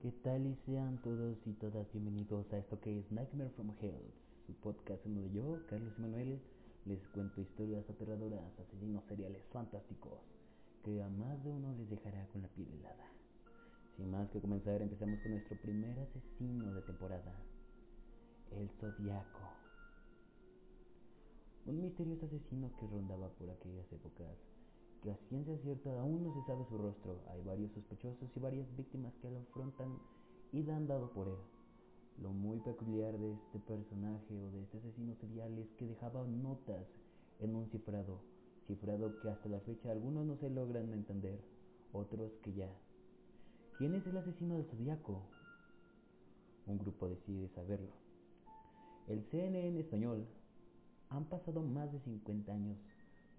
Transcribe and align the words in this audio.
¿Qué 0.00 0.12
tal 0.24 0.46
y 0.46 0.56
sean 0.64 0.96
todos 1.02 1.36
y 1.44 1.52
todas 1.52 1.92
bienvenidos 1.92 2.50
a 2.54 2.56
esto 2.56 2.80
que 2.80 3.00
es 3.00 3.12
Nightmare 3.12 3.50
from 3.50 3.70
Hell, 3.82 4.00
su 4.46 4.54
podcast 4.54 5.04
en 5.04 5.14
donde 5.14 5.30
yo, 5.30 5.60
Carlos 5.68 5.92
Emanuel, 5.98 6.40
les 6.86 7.06
cuento 7.08 7.42
historias 7.42 7.84
aterradoras, 7.90 8.58
asesinos 8.58 9.04
seriales 9.04 9.42
fantásticos, 9.52 10.20
que 10.82 11.02
a 11.02 11.08
más 11.10 11.44
de 11.44 11.50
uno 11.50 11.74
les 11.76 11.90
dejará 11.90 12.26
con 12.28 12.40
la 12.40 12.48
piel 12.48 12.72
helada. 12.72 13.12
Sin 13.98 14.10
más 14.10 14.30
que 14.30 14.40
comenzar, 14.40 14.80
empezamos 14.80 15.20
con 15.20 15.32
nuestro 15.32 15.60
primer 15.60 15.98
asesino 15.98 16.72
de 16.72 16.80
temporada, 16.80 17.34
el 18.52 18.70
Zodiaco. 18.80 19.52
Un 21.66 21.82
misterioso 21.82 22.24
asesino 22.24 22.70
que 22.80 22.86
rondaba 22.86 23.28
por 23.34 23.50
aquellas 23.50 23.92
épocas 23.92 24.49
que 25.02 25.10
a 25.10 25.16
ciencia 25.28 25.56
cierta 25.58 26.00
aún 26.00 26.24
no 26.24 26.34
se 26.34 26.42
sabe 26.46 26.64
su 26.68 26.76
rostro. 26.76 27.20
Hay 27.30 27.42
varios 27.42 27.72
sospechosos 27.72 28.28
y 28.34 28.40
varias 28.40 28.66
víctimas 28.76 29.14
que 29.20 29.30
lo 29.30 29.38
afrontan 29.38 29.98
y 30.52 30.62
dan 30.62 30.86
dado 30.86 31.10
por 31.12 31.28
él. 31.28 31.38
Lo 32.22 32.30
muy 32.30 32.58
peculiar 32.60 33.16
de 33.18 33.32
este 33.32 33.58
personaje 33.60 34.38
o 34.38 34.50
de 34.50 34.62
este 34.62 34.78
asesino 34.78 35.14
serial 35.16 35.58
es 35.58 35.68
que 35.78 35.86
dejaba 35.86 36.26
notas 36.26 36.86
en 37.40 37.54
un 37.54 37.66
cifrado, 37.70 38.20
cifrado 38.66 39.18
que 39.20 39.30
hasta 39.30 39.48
la 39.48 39.60
fecha 39.60 39.90
algunos 39.90 40.26
no 40.26 40.36
se 40.36 40.50
logran 40.50 40.92
entender, 40.92 41.40
otros 41.92 42.32
que 42.42 42.52
ya. 42.52 42.70
¿Quién 43.78 43.94
es 43.94 44.06
el 44.06 44.18
asesino 44.18 44.56
del 44.56 44.66
zodiaco? 44.66 45.22
Un 46.66 46.78
grupo 46.78 47.08
decide 47.08 47.48
saberlo. 47.54 47.92
El 49.08 49.24
CNN 49.30 49.80
español 49.80 50.26
han 51.08 51.24
pasado 51.24 51.62
más 51.62 51.90
de 51.90 52.00
50 52.00 52.52
años 52.52 52.76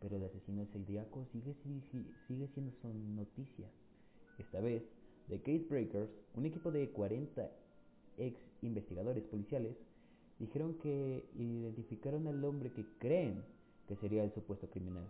pero 0.02 0.18
el 0.18 0.24
asesino 0.24 0.66
zodiaco 0.66 1.26
sigue, 1.32 1.54
sigue 2.28 2.48
siendo 2.48 2.72
su 2.82 2.94
noticia. 2.94 3.70
Esta 4.40 4.60
vez, 4.60 4.84
The 5.30 5.40
Case 5.40 5.66
Breakers, 5.70 6.10
un 6.36 6.46
equipo 6.46 6.72
de 6.72 6.90
40 6.90 7.50
ex 8.18 8.38
investigadores 8.62 9.24
policiales, 9.24 9.78
dijeron 10.40 10.74
que 10.80 11.30
identificaron 11.36 12.28
al 12.28 12.44
hombre 12.44 12.72
que 12.74 12.86
creen 12.98 13.44
que 13.88 13.96
sería 13.96 14.24
el 14.24 14.34
supuesto 14.34 14.68
criminal. 14.70 15.08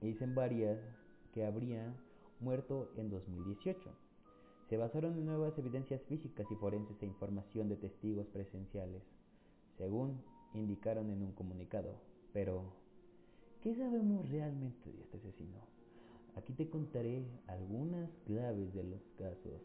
Y 0.00 0.08
dicen 0.08 0.34
varias 0.34 0.78
que 1.32 1.44
habría 1.44 1.94
muerto 2.40 2.90
en 2.96 3.10
2018. 3.10 3.78
Se 4.68 4.76
basaron 4.76 5.14
en 5.14 5.26
nuevas 5.26 5.56
evidencias 5.58 6.02
físicas 6.02 6.46
y 6.50 6.54
forenses 6.56 7.00
e 7.02 7.06
información 7.06 7.68
de 7.68 7.76
testigos 7.76 8.26
presenciales, 8.28 9.02
según 9.76 10.20
indicaron 10.54 11.10
en 11.10 11.22
un 11.22 11.32
comunicado. 11.32 11.94
Pero, 12.32 12.72
¿Qué 13.62 13.74
sabemos 13.74 14.26
realmente 14.30 14.90
de 14.90 15.02
este 15.02 15.18
asesino? 15.18 15.58
Aquí 16.34 16.54
te 16.54 16.70
contaré 16.70 17.22
algunas 17.46 18.08
claves 18.24 18.72
de 18.72 18.84
los 18.84 19.02
casos 19.18 19.60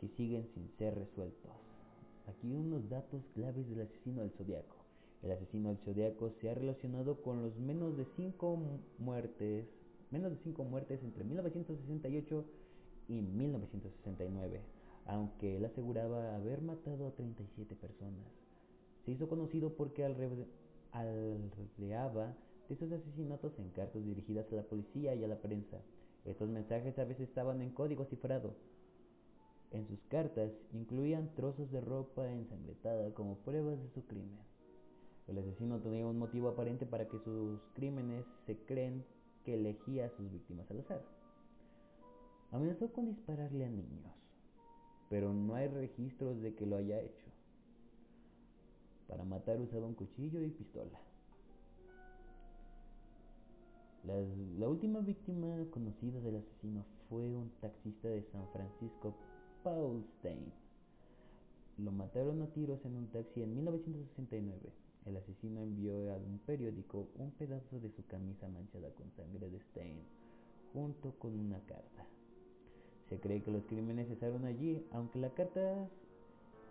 que 0.00 0.08
siguen 0.16 0.48
sin 0.54 0.70
ser 0.78 0.94
resueltos. 0.94 1.52
Aquí 2.26 2.54
unos 2.54 2.88
datos 2.88 3.22
claves 3.34 3.68
del 3.68 3.82
asesino 3.82 4.22
del 4.22 4.30
zodiaco. 4.30 4.76
El 5.22 5.32
asesino 5.32 5.68
del 5.68 5.76
zodiaco 5.84 6.30
se 6.40 6.48
ha 6.48 6.54
relacionado 6.54 7.20
con 7.20 7.42
los 7.42 7.58
menos 7.58 7.94
de 7.98 8.06
5 8.16 8.58
muertes, 8.98 9.66
menos 10.10 10.30
de 10.30 10.38
5 10.38 10.64
muertes 10.64 11.02
entre 11.02 11.22
1968 11.24 12.44
y 13.08 13.20
1969, 13.20 14.62
aunque 15.04 15.58
él 15.58 15.66
aseguraba 15.66 16.34
haber 16.34 16.62
matado 16.62 17.06
a 17.06 17.10
37 17.10 17.74
personas. 17.76 18.24
Se 19.04 19.10
hizo 19.10 19.28
conocido 19.28 19.74
porque 19.74 20.06
al 20.06 20.14
aldeaba 20.92 22.34
de 22.68 22.76
sus 22.76 22.92
asesinatos 22.92 23.58
en 23.58 23.70
cartas 23.70 24.04
dirigidas 24.04 24.52
a 24.52 24.56
la 24.56 24.62
policía 24.62 25.14
y 25.14 25.24
a 25.24 25.28
la 25.28 25.40
prensa. 25.40 25.78
Estos 26.24 26.48
mensajes 26.48 26.98
a 26.98 27.04
veces 27.04 27.28
estaban 27.28 27.60
en 27.62 27.70
código 27.70 28.04
cifrado. 28.04 28.54
En 29.72 29.86
sus 29.86 30.00
cartas 30.08 30.50
incluían 30.72 31.34
trozos 31.34 31.70
de 31.70 31.80
ropa 31.80 32.30
ensangrentada 32.30 33.12
como 33.14 33.36
pruebas 33.38 33.80
de 33.80 33.88
su 33.90 34.04
crimen. 34.06 34.38
El 35.28 35.38
asesino 35.38 35.78
tenía 35.78 36.06
un 36.06 36.18
motivo 36.18 36.48
aparente 36.48 36.86
para 36.86 37.08
que 37.08 37.18
sus 37.20 37.60
crímenes 37.74 38.24
se 38.46 38.56
creen 38.64 39.04
que 39.44 39.54
elegía 39.54 40.06
a 40.06 40.10
sus 40.10 40.30
víctimas 40.30 40.68
al 40.70 40.80
azar. 40.80 41.02
Amenazó 42.50 42.92
con 42.92 43.06
dispararle 43.06 43.64
a 43.64 43.68
niños, 43.68 44.12
pero 45.08 45.32
no 45.32 45.54
hay 45.54 45.68
registros 45.68 46.42
de 46.42 46.54
que 46.54 46.66
lo 46.66 46.76
haya 46.76 47.00
hecho. 47.00 47.29
Para 49.10 49.24
matar 49.24 49.60
usaba 49.60 49.86
un 49.86 49.94
cuchillo 49.94 50.40
y 50.40 50.50
pistola. 50.50 51.00
La, 54.04 54.68
última 54.68 55.00
víctima 55.00 55.48
conocida 55.72 56.20
del 56.20 56.36
asesino 56.36 56.84
fue 57.08 57.34
un 57.34 57.50
taxista 57.60 58.08
de 58.08 58.22
San 58.30 58.46
Francisco, 58.52 59.12
Paul 59.64 60.04
Stein. 60.18 60.52
Lo 61.78 61.90
mataron 61.90 62.40
a 62.40 62.46
tiros 62.52 62.84
en 62.84 62.94
un 62.94 63.08
taxi 63.08 63.42
en 63.42 63.56
1969. 63.56 64.72
El 65.06 65.16
asesino 65.16 65.60
envió 65.60 66.12
a 66.12 66.16
un 66.16 66.38
periódico 66.46 67.08
un 67.18 67.32
pedazo 67.32 67.80
de 67.80 67.90
su 67.90 68.06
camisa 68.06 68.48
manchada 68.48 68.90
con 68.94 69.10
sangre 69.16 69.50
de 69.50 69.58
Stein, 69.58 69.98
junto 70.72 71.18
con 71.18 71.36
una 71.36 71.58
carta. 71.66 72.06
Se 73.08 73.18
cree 73.18 73.42
que 73.42 73.50
los 73.50 73.64
crímenes 73.64 74.06
cesaron 74.06 74.44
allí, 74.44 74.86
aunque 74.92 75.18
la 75.18 75.30
carta 75.30 75.90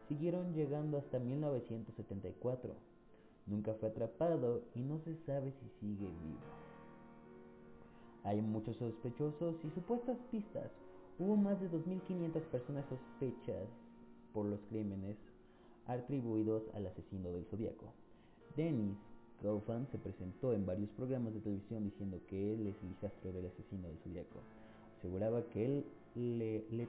siguieron 0.09 0.53
llegando 0.53 0.97
hasta 0.97 1.19
1974. 1.19 2.73
Nunca 3.45 3.73
fue 3.75 3.89
atrapado 3.89 4.63
y 4.75 4.81
no 4.81 4.99
se 4.99 5.15
sabe 5.25 5.53
si 5.53 5.69
sigue 5.79 6.07
vivo. 6.07 6.39
Hay 8.23 8.41
muchos 8.41 8.75
sospechosos 8.77 9.55
y 9.63 9.69
supuestas 9.69 10.17
pistas. 10.31 10.69
Hubo 11.19 11.37
más 11.37 11.59
de 11.61 11.69
2.500 11.69 12.41
personas 12.51 12.85
sospechas 12.89 13.67
por 14.33 14.45
los 14.45 14.59
crímenes 14.69 15.15
atribuidos 15.85 16.63
al 16.73 16.87
asesino 16.87 17.29
del 17.31 17.45
zodiaco. 17.45 17.93
Dennis 18.55 18.97
Kaufman 19.41 19.87
se 19.91 19.97
presentó 19.97 20.53
en 20.53 20.65
varios 20.65 20.89
programas 20.91 21.33
de 21.33 21.39
televisión 21.39 21.83
diciendo 21.83 22.19
que 22.27 22.53
él 22.53 22.67
es 22.67 22.75
el 22.83 22.91
hijastro 22.91 23.31
del 23.31 23.47
asesino 23.47 23.87
del 23.87 23.97
zodiaco. 23.99 24.39
Aseguraba 24.97 25.43
que 25.49 25.65
él 25.65 25.85
le, 26.15 26.65
le 26.71 26.87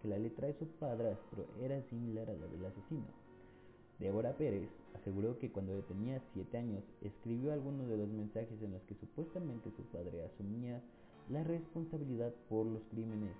que 0.00 0.08
la 0.08 0.18
letra 0.18 0.46
de 0.46 0.54
su 0.54 0.66
padrastro 0.66 1.46
era 1.60 1.82
similar 1.82 2.30
a 2.30 2.34
la 2.34 2.46
del 2.46 2.64
asesino. 2.64 3.06
Débora 3.98 4.36
Pérez 4.36 4.70
aseguró 4.94 5.38
que 5.38 5.52
cuando 5.52 5.82
tenía 5.84 6.22
7 6.32 6.56
años 6.56 6.82
escribió 7.02 7.52
algunos 7.52 7.86
de 7.88 7.98
los 7.98 8.08
mensajes 8.08 8.62
en 8.62 8.72
los 8.72 8.82
que 8.84 8.94
supuestamente 8.94 9.70
su 9.76 9.82
padre 9.84 10.24
asumía 10.24 10.82
la 11.28 11.44
responsabilidad 11.44 12.32
por 12.48 12.64
los 12.66 12.82
crímenes. 12.90 13.36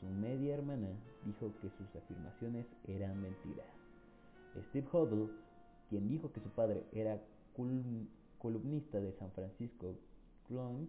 Su 0.00 0.06
media 0.06 0.54
hermana 0.54 0.88
dijo 1.24 1.52
que 1.62 1.70
sus 1.70 1.96
afirmaciones 1.96 2.66
eran 2.88 3.22
mentiras. 3.22 3.68
Steve 4.68 4.88
Huddle, 4.92 5.30
quien 5.88 6.08
dijo 6.08 6.32
que 6.32 6.40
su 6.40 6.50
padre 6.50 6.84
era 6.92 7.22
columnista 8.38 9.00
de 9.00 9.12
San 9.12 9.30
Francisco 9.30 9.94
Line 10.48 10.88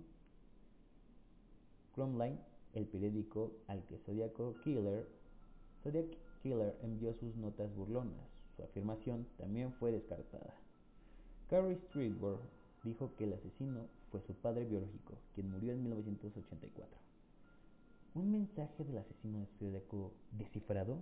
el 2.75 2.86
periódico 2.86 3.52
al 3.68 3.84
que 3.86 3.97
Zodiaco 4.00 4.56
Killer, 4.63 5.08
Zodiac 5.84 6.06
Killer 6.44 6.78
envió 6.84 7.13
sus 7.13 7.36
notas 7.36 7.74
burlonas. 7.75 8.28
Su 8.56 8.63
afirmación 8.63 9.25
también 9.38 9.74
fue 9.74 9.91
descartada. 9.91 10.53
Carrie 11.50 11.78
Streetworth 11.88 12.41
dijo 12.84 13.12
que 13.18 13.24
el 13.24 13.34
asesino 13.34 13.88
fue 14.12 14.22
su 14.22 14.34
padre 14.34 14.66
biológico, 14.66 15.14
quien 15.34 15.52
murió 15.52 15.74
en 15.74 15.81
1984. 15.84 16.97
¿Un 18.14 18.31
mensaje 18.31 18.84
del 18.84 18.97
asesino 18.97 19.40
de 19.40 19.47
Zodiaco 19.58 20.12
descifrado? 20.38 20.97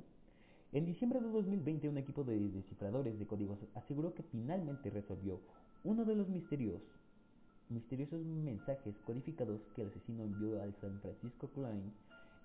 En 0.71 0.85
diciembre 0.85 1.21
de 1.21 1.29
2020, 1.29 1.89
un 1.89 1.97
equipo 1.97 2.23
de 2.23 2.39
descifradores 2.39 3.19
de 3.19 3.27
códigos 3.27 3.59
aseguró 3.75 4.13
que 4.13 4.23
finalmente 4.23 4.89
resolvió 4.89 5.39
uno 5.83 6.05
de 6.05 6.15
los 6.15 6.27
misterios 6.29 6.81
misteriosos 7.69 8.23
mensajes 8.25 8.95
codificados 9.05 9.61
que 9.75 9.81
el 9.81 9.89
asesino 9.89 10.23
envió 10.23 10.61
al 10.61 10.73
San 10.81 10.99
Francisco 11.01 11.47
Klein 11.49 11.93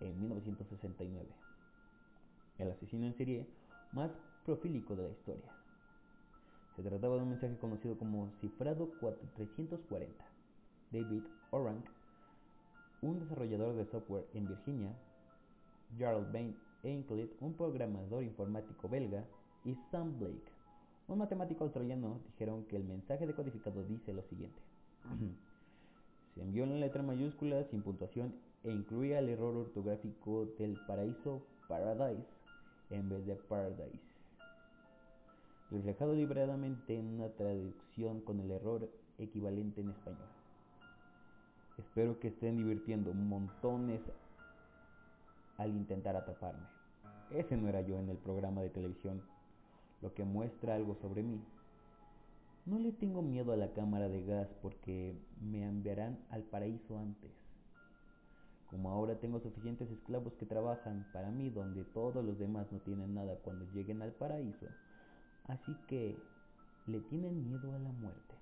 en 0.00 0.20
1969. 0.20 1.26
El 2.58 2.70
asesino 2.70 3.06
en 3.06 3.16
serie 3.16 3.46
más 3.92 4.10
profílico 4.44 4.96
de 4.96 5.04
la 5.04 5.10
historia. 5.10 5.50
Se 6.76 6.82
trataba 6.82 7.16
de 7.16 7.22
un 7.22 7.30
mensaje 7.30 7.56
conocido 7.58 7.98
como 7.98 8.30
Cifrado 8.40 8.90
340. 9.36 10.24
David 10.90 11.22
Orang, 11.50 11.84
un 13.02 13.20
desarrollador 13.20 13.74
de 13.74 13.84
software 13.86 14.26
en 14.32 14.48
Virginia, 14.48 14.92
Gerald 15.96 16.32
Bain 16.32 16.56
Ainclid, 16.84 17.28
un 17.40 17.54
programador 17.54 18.22
informático 18.22 18.88
belga, 18.88 19.24
y 19.64 19.74
Sam 19.90 20.18
Blake, 20.18 20.52
un 21.08 21.18
matemático 21.18 21.64
australiano, 21.64 22.20
dijeron 22.26 22.64
que 22.64 22.76
el 22.76 22.84
mensaje 22.84 23.26
decodificado 23.26 23.84
dice 23.84 24.12
lo 24.12 24.22
siguiente. 24.22 24.67
Se 26.34 26.42
envió 26.42 26.64
en 26.64 26.80
letra 26.80 27.02
mayúscula 27.02 27.64
sin 27.64 27.82
puntuación 27.82 28.34
e 28.64 28.70
incluía 28.70 29.18
el 29.18 29.28
error 29.28 29.56
ortográfico 29.56 30.46
del 30.58 30.78
paraíso 30.86 31.42
paradise 31.68 32.26
en 32.90 33.08
vez 33.08 33.26
de 33.26 33.34
paradise, 33.34 34.00
reflejado 35.70 36.14
liberadamente 36.14 36.98
en 36.98 37.06
una 37.06 37.28
traducción 37.28 38.20
con 38.22 38.40
el 38.40 38.50
error 38.50 38.88
equivalente 39.18 39.80
en 39.80 39.90
español. 39.90 40.28
Espero 41.76 42.18
que 42.18 42.28
estén 42.28 42.56
divirtiendo 42.56 43.12
montones 43.12 44.00
al 45.58 45.70
intentar 45.70 46.16
atraparme. 46.16 46.66
Ese 47.30 47.56
no 47.56 47.68
era 47.68 47.82
yo 47.82 47.98
en 47.98 48.08
el 48.08 48.16
programa 48.16 48.62
de 48.62 48.70
televisión, 48.70 49.22
lo 50.00 50.14
que 50.14 50.24
muestra 50.24 50.74
algo 50.74 50.96
sobre 50.96 51.22
mí. 51.22 51.40
No 52.68 52.78
le 52.78 52.92
tengo 52.92 53.22
miedo 53.22 53.52
a 53.52 53.56
la 53.56 53.72
cámara 53.72 54.10
de 54.10 54.22
gas 54.26 54.46
porque 54.60 55.16
me 55.40 55.64
enviarán 55.64 56.18
al 56.28 56.42
paraíso 56.42 56.98
antes. 56.98 57.30
Como 58.66 58.90
ahora 58.90 59.18
tengo 59.18 59.40
suficientes 59.40 59.90
esclavos 59.90 60.34
que 60.34 60.44
trabajan 60.44 61.06
para 61.14 61.30
mí 61.30 61.48
donde 61.48 61.84
todos 61.84 62.22
los 62.22 62.38
demás 62.38 62.70
no 62.70 62.78
tienen 62.80 63.14
nada 63.14 63.36
cuando 63.36 63.64
lleguen 63.72 64.02
al 64.02 64.12
paraíso, 64.12 64.66
así 65.46 65.74
que 65.86 66.18
le 66.86 67.00
tienen 67.00 67.42
miedo 67.42 67.74
a 67.74 67.78
la 67.78 67.90
muerte. 67.90 68.34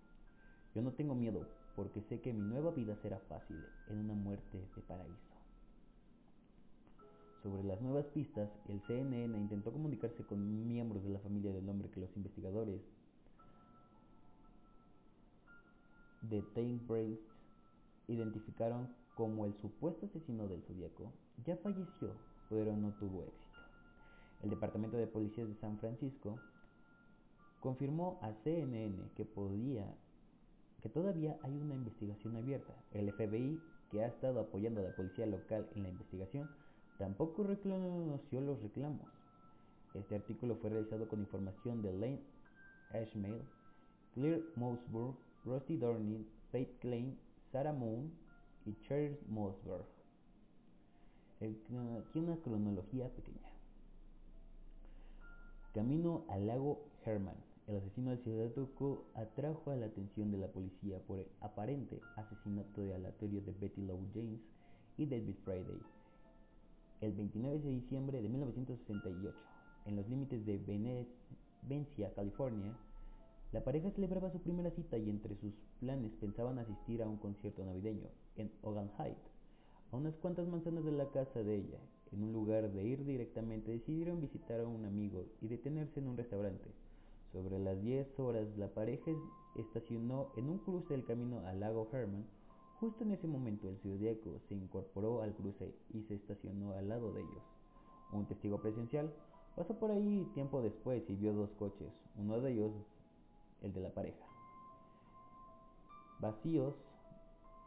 Yo 0.75 0.83
no 0.83 0.91
tengo 0.91 1.15
miedo 1.15 1.47
porque 1.77 2.03
sé 2.03 2.21
que 2.21 2.33
mi 2.33 2.43
nueva 2.43 2.73
vida 2.73 2.97
será 2.97 3.21
fácil 3.29 3.65
en 3.87 3.99
una 3.99 4.15
muerte 4.15 4.59
de 4.75 4.83
paraíso. 4.83 5.37
Sobre 7.45 7.63
las 7.63 7.81
nuevas 7.81 8.07
pistas, 8.07 8.51
el 8.69 8.81
CNN 8.89 9.39
intentó 9.39 9.71
comunicarse 9.71 10.25
con 10.25 10.67
miembros 10.67 11.05
de 11.05 11.11
la 11.11 11.21
familia 11.21 11.53
del 11.53 11.69
hombre 11.69 11.91
que 11.91 12.01
los 12.01 12.17
investigadores 12.17 12.96
de 16.23 16.43
Tain 16.55 16.81
Brace 16.87 17.21
identificaron 18.09 18.89
como 19.15 19.47
el 19.47 19.55
supuesto 19.55 20.07
asesino 20.07 20.47
del 20.47 20.63
zodiaco. 20.63 21.13
Ya 21.45 21.57
falleció, 21.57 22.11
pero 22.49 22.77
no 22.77 22.93
tuvo 22.95 23.23
éxito. 23.23 23.61
El 24.43 24.51
Departamento 24.51 24.97
de 24.97 25.07
Policía 25.07 25.45
de 25.45 25.55
San 25.55 25.79
Francisco 25.79 26.39
confirmó 27.61 28.19
a 28.23 28.33
CNN 28.45 29.11
que 29.17 29.25
podía 29.25 29.97
que 30.83 30.89
todavía 30.89 31.37
hay 31.43 31.57
una 31.57 31.75
investigación 31.75 32.37
abierta. 32.37 32.75
El 32.93 33.11
FBI, 33.13 33.61
que 33.91 34.05
ha 34.05 34.07
estado 34.07 34.41
apoyando 34.41 34.81
a 34.81 34.85
la 34.85 34.95
policía 34.95 35.27
local 35.27 35.69
en 35.75 35.83
la 35.83 35.89
investigación, 35.89 36.49
tampoco 36.99 37.43
reconoció 37.43 38.41
los 38.41 38.63
reclamos. 38.63 39.09
Este 39.95 40.15
artículo 40.15 40.57
fue 40.57 40.71
realizado 40.71 41.09
con 41.09 41.21
información 41.21 41.83
de 41.83 41.93
Lane 41.93 42.21
Ashmail, 42.93 43.43
Claire 44.15 44.45
Mossburg, 44.55 45.17
Rusty 45.47 45.79
Dorney, 45.79 46.27
Faith 46.53 46.79
Klein, 46.81 47.17
Sarah 47.51 47.73
Moon 47.73 48.13
y 48.67 48.75
Charles 48.83 49.19
Mossberg. 49.29 49.87
Aquí 51.41 52.19
una 52.19 52.37
cronología 52.43 53.09
pequeña. 53.09 53.51
Camino 55.73 56.25
al 56.29 56.47
lago 56.47 56.85
Herman. 57.05 57.37
El 57.67 57.77
asesino 57.77 58.11
del 58.11 58.23
ciudadano 58.23 59.03
atrajo 59.15 59.71
a 59.71 59.77
la 59.77 59.87
atención 59.87 60.31
de 60.31 60.39
la 60.39 60.49
policía 60.49 60.99
por 61.07 61.19
el 61.19 61.27
aparente 61.41 62.01
asesinato 62.17 62.83
de 62.83 62.95
aleatorio 62.95 63.41
de 63.41 63.53
Betty 63.53 63.83
Lou 63.83 63.99
James 64.15 64.41
y 64.99 65.07
David 65.07 65.35
Friday 65.45 65.81
el 67.01 67.13
29 67.13 67.59
de 67.59 67.71
diciembre 67.73 68.23
de 68.23 68.29
1968, 68.29 69.37
en 69.85 69.97
los 69.97 70.09
límites 70.09 70.47
de 70.47 70.59
Valencia, 71.63 72.13
California. 72.15 72.73
La 73.57 73.65
pareja 73.65 73.91
celebraba 73.91 74.31
su 74.31 74.39
primera 74.39 74.71
cita 74.71 74.99
y 74.99 75.09
entre 75.09 75.35
sus 75.37 75.55
planes 75.81 76.13
pensaban 76.21 76.59
asistir 76.59 77.03
a 77.03 77.09
un 77.09 77.17
concierto 77.17 77.65
navideño 77.65 78.07
en 78.37 78.53
Ogan 78.61 78.91
Heights, 78.99 79.31
a 79.91 79.97
unas 79.97 80.15
cuantas 80.17 80.47
manzanas 80.47 80.85
de 80.85 80.93
la 80.93 81.07
casa 81.07 81.43
de 81.43 81.55
ella. 81.55 81.79
En 82.13 82.35
lugar 82.35 82.71
de 82.71 82.85
ir 82.85 83.07
directamente 83.07 83.73
decidieron 83.73 84.21
visitar 84.21 84.61
a 84.61 84.69
un 84.69 84.85
amigo 84.85 85.25
y 85.41 85.49
detenerse 85.49 86.01
en 86.01 86.09
un 86.09 86.19
restaurante. 86.19 86.69
Sobre 87.33 87.59
las 87.59 87.81
10 87.81 88.21
horas 88.21 88.47
la 88.59 88.69
pareja 88.69 89.11
estacionó 89.55 90.33
en 90.37 90.51
un 90.51 90.59
cruce 90.59 90.93
del 90.93 91.07
camino 91.07 91.41
al 91.47 91.61
lago 91.61 91.89
Herman. 91.91 92.27
Justo 92.79 93.05
en 93.05 93.13
ese 93.13 93.27
momento 93.27 93.71
el 93.71 93.79
zodiaco 93.79 94.39
se 94.51 94.55
incorporó 94.55 95.23
al 95.23 95.33
cruce 95.33 95.73
y 95.95 96.03
se 96.03 96.17
estacionó 96.17 96.73
al 96.73 96.91
lado 96.91 97.11
de 97.15 97.23
ellos. 97.23 97.43
Un 98.13 98.27
testigo 98.27 98.61
presencial 98.61 99.11
pasó 99.57 99.79
por 99.79 99.93
ahí 99.93 100.31
tiempo 100.35 100.61
después 100.61 101.03
y 101.09 101.15
vio 101.15 101.33
dos 101.33 101.49
coches, 101.59 101.89
uno 102.19 102.39
de 102.43 102.53
ellos 102.53 102.73
el 103.63 103.73
de 103.73 103.81
la 103.81 103.91
pareja. 103.91 104.27
Vacíos. 106.21 106.75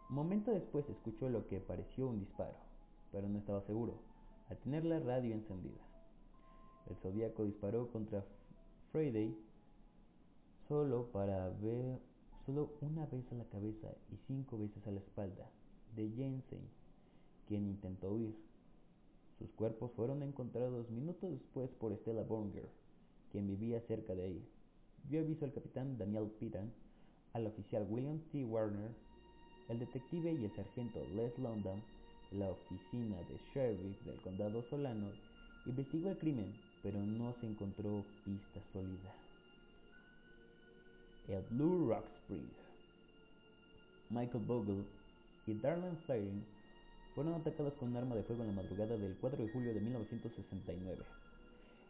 Momento 0.10 0.52
después 0.52 0.90
escuchó 0.90 1.30
lo 1.30 1.48
que 1.48 1.60
pareció 1.60 2.08
un 2.08 2.20
disparo, 2.20 2.58
pero 3.12 3.30
no 3.30 3.38
estaba 3.38 3.62
seguro, 3.62 3.94
al 4.50 4.58
tener 4.58 4.84
la 4.86 5.00
radio 5.00 5.36
encendida. 5.36 5.82
El 6.90 6.96
zodiaco 6.96 7.44
disparó 7.44 7.92
contra 7.92 8.26
Friday 8.92 9.38
solo 10.68 11.12
para 11.12 11.50
ver 11.50 12.00
solo 12.46 12.72
una 12.82 13.06
vez 13.06 13.32
a 13.32 13.36
la 13.36 13.46
cabeza 13.46 13.88
y 14.12 14.18
cinco 14.26 14.58
veces 14.58 14.86
a 14.88 14.92
la 14.92 15.00
espalda 15.00 15.50
de 15.96 16.10
Jensen, 16.10 16.62
quien 17.48 17.68
intentó 17.68 18.12
huir. 18.12 18.36
Sus 19.38 19.52
cuerpos 19.52 19.92
fueron 19.96 20.24
encontrados 20.24 20.90
minutos 20.90 21.32
después 21.32 21.70
por 21.72 21.96
Stella 21.96 22.24
Bonger, 22.24 22.68
quien 23.32 23.48
vivía 23.48 23.80
cerca 23.82 24.16
de 24.16 24.24
ahí. 24.24 24.50
Dio 25.08 25.22
aviso 25.22 25.46
al 25.46 25.54
capitán 25.54 25.98
Daniel 25.98 26.30
Piran, 26.40 26.72
al 27.34 27.48
oficial 27.48 27.88
William 27.90 28.20
T. 28.32 28.44
Warner, 28.44 28.92
el 29.70 29.80
detective 29.80 30.34
y 30.34 30.46
el 30.46 30.56
sargento 30.56 31.00
Les 31.16 31.38
London, 31.40 31.82
la 32.32 32.50
oficina 32.50 33.18
de 33.24 33.40
sheriff 33.54 34.04
del 34.06 34.22
condado 34.22 34.64
Solano, 34.70 35.12
investigó 35.66 36.10
el 36.10 36.18
crimen, 36.18 36.54
pero 36.84 37.00
no 37.00 37.34
se 37.40 37.48
encontró 37.48 38.04
pista 38.26 38.62
sólida 38.74 39.14
el 41.30 41.44
Blue 41.52 41.88
Rock 41.88 42.06
Spring. 42.24 42.50
Michael 44.10 44.44
Bogle 44.46 44.84
y 45.46 45.54
Darlene 45.54 45.96
Flaring 46.06 46.44
fueron 47.14 47.36
atacados 47.36 47.74
con 47.74 47.90
un 47.90 47.98
arma 47.98 48.16
de 48.16 48.24
fuego 48.24 48.42
en 48.42 48.48
la 48.48 48.64
madrugada 48.64 48.98
del 48.98 49.16
4 49.18 49.46
de 49.46 49.52
julio 49.52 49.74
de 49.74 49.80
1969 49.80 51.19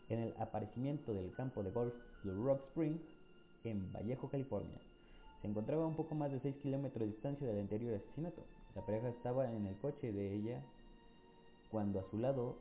en 0.10 0.20
el 0.20 0.34
aparecimiento 0.40 1.14
del 1.14 1.32
campo 1.34 1.64
de 1.64 1.72
golf 1.72 1.94
Blue 2.24 2.44
Rock 2.44 2.62
Spring 2.70 2.98
en 3.64 3.92
Vallejo, 3.94 4.30
California. 4.30 4.80
Se 5.42 5.48
encontraba 5.48 5.84
a 5.84 5.88
un 5.88 5.96
poco 5.96 6.16
más 6.16 6.32
de 6.32 6.40
6 6.40 6.58
kilómetros 6.58 7.02
de 7.02 7.14
distancia 7.14 7.48
del 7.48 7.60
anterior 7.60 7.96
asesinato. 7.96 8.44
La 8.76 8.86
pareja 8.86 9.10
estaba 9.10 9.52
en 9.52 9.66
el 9.66 9.78
coche 9.78 10.12
de 10.12 10.34
ella 10.34 10.62
cuando 11.72 12.00
a 12.00 12.10
su 12.10 12.18
lado 12.18 12.56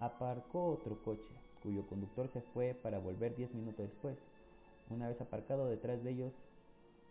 aparcó 0.00 0.66
otro 0.66 1.00
coche, 1.04 1.32
cuyo 1.62 1.86
conductor 1.86 2.28
se 2.32 2.40
fue 2.40 2.74
para 2.74 2.98
volver 2.98 3.36
10 3.36 3.54
minutos 3.54 3.86
después. 3.86 4.16
Una 4.90 5.08
vez 5.08 5.20
aparcado 5.20 5.66
detrás 5.66 6.02
de 6.02 6.10
ellos, 6.10 6.32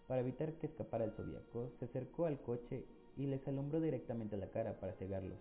para 0.07 0.21
evitar 0.21 0.51
que 0.53 0.67
escapara 0.67 1.05
el 1.05 1.11
zodiaco, 1.11 1.69
se 1.79 1.85
acercó 1.85 2.25
al 2.25 2.41
coche 2.41 2.83
y 3.17 3.27
les 3.27 3.47
alumbró 3.47 3.79
directamente 3.79 4.35
la 4.35 4.47
cara 4.47 4.73
para 4.79 4.93
cegarlos. 4.93 5.37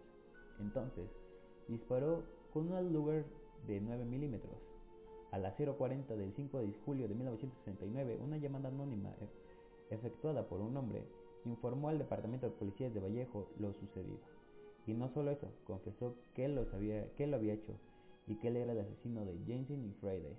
Entonces, 0.61 1.09
disparó 1.67 2.23
con 2.53 2.71
un 2.71 2.93
lugar 2.93 3.25
de 3.67 3.81
9 3.81 4.05
milímetros. 4.05 4.57
A 5.31 5.39
las 5.39 5.57
0.40 5.59 6.17
del 6.17 6.33
5 6.35 6.59
de 6.59 6.73
julio 6.85 7.09
de 7.09 7.15
1969, 7.15 8.19
una 8.23 8.39
llamada 8.39 8.69
anónima 8.69 9.11
e-, 9.21 9.95
efectuada 9.95 10.49
por 10.49 10.61
un 10.61 10.77
hombre 10.77 11.05
informó 11.45 11.89
al 11.89 11.99
Departamento 11.99 12.47
de 12.47 12.53
Policías 12.53 12.93
de 12.93 13.01
Vallejo 13.01 13.49
lo 13.59 13.73
sucedido. 13.75 14.19
Y 14.87 14.95
no 14.95 15.09
solo 15.09 15.31
eso, 15.31 15.49
confesó 15.67 16.17
que 16.35 16.45
él, 16.45 16.55
lo 16.55 16.65
sabía, 16.67 17.13
que 17.17 17.27
lo 17.27 17.37
había 17.37 17.55
hecho 17.55 17.75
y 18.27 18.37
que 18.37 18.49
él 18.49 18.57
era 18.57 18.73
el 18.73 18.81
asesino 18.81 19.25
de 19.25 19.39
Jensen 19.47 19.85
y 19.85 19.93
Friday. 20.01 20.37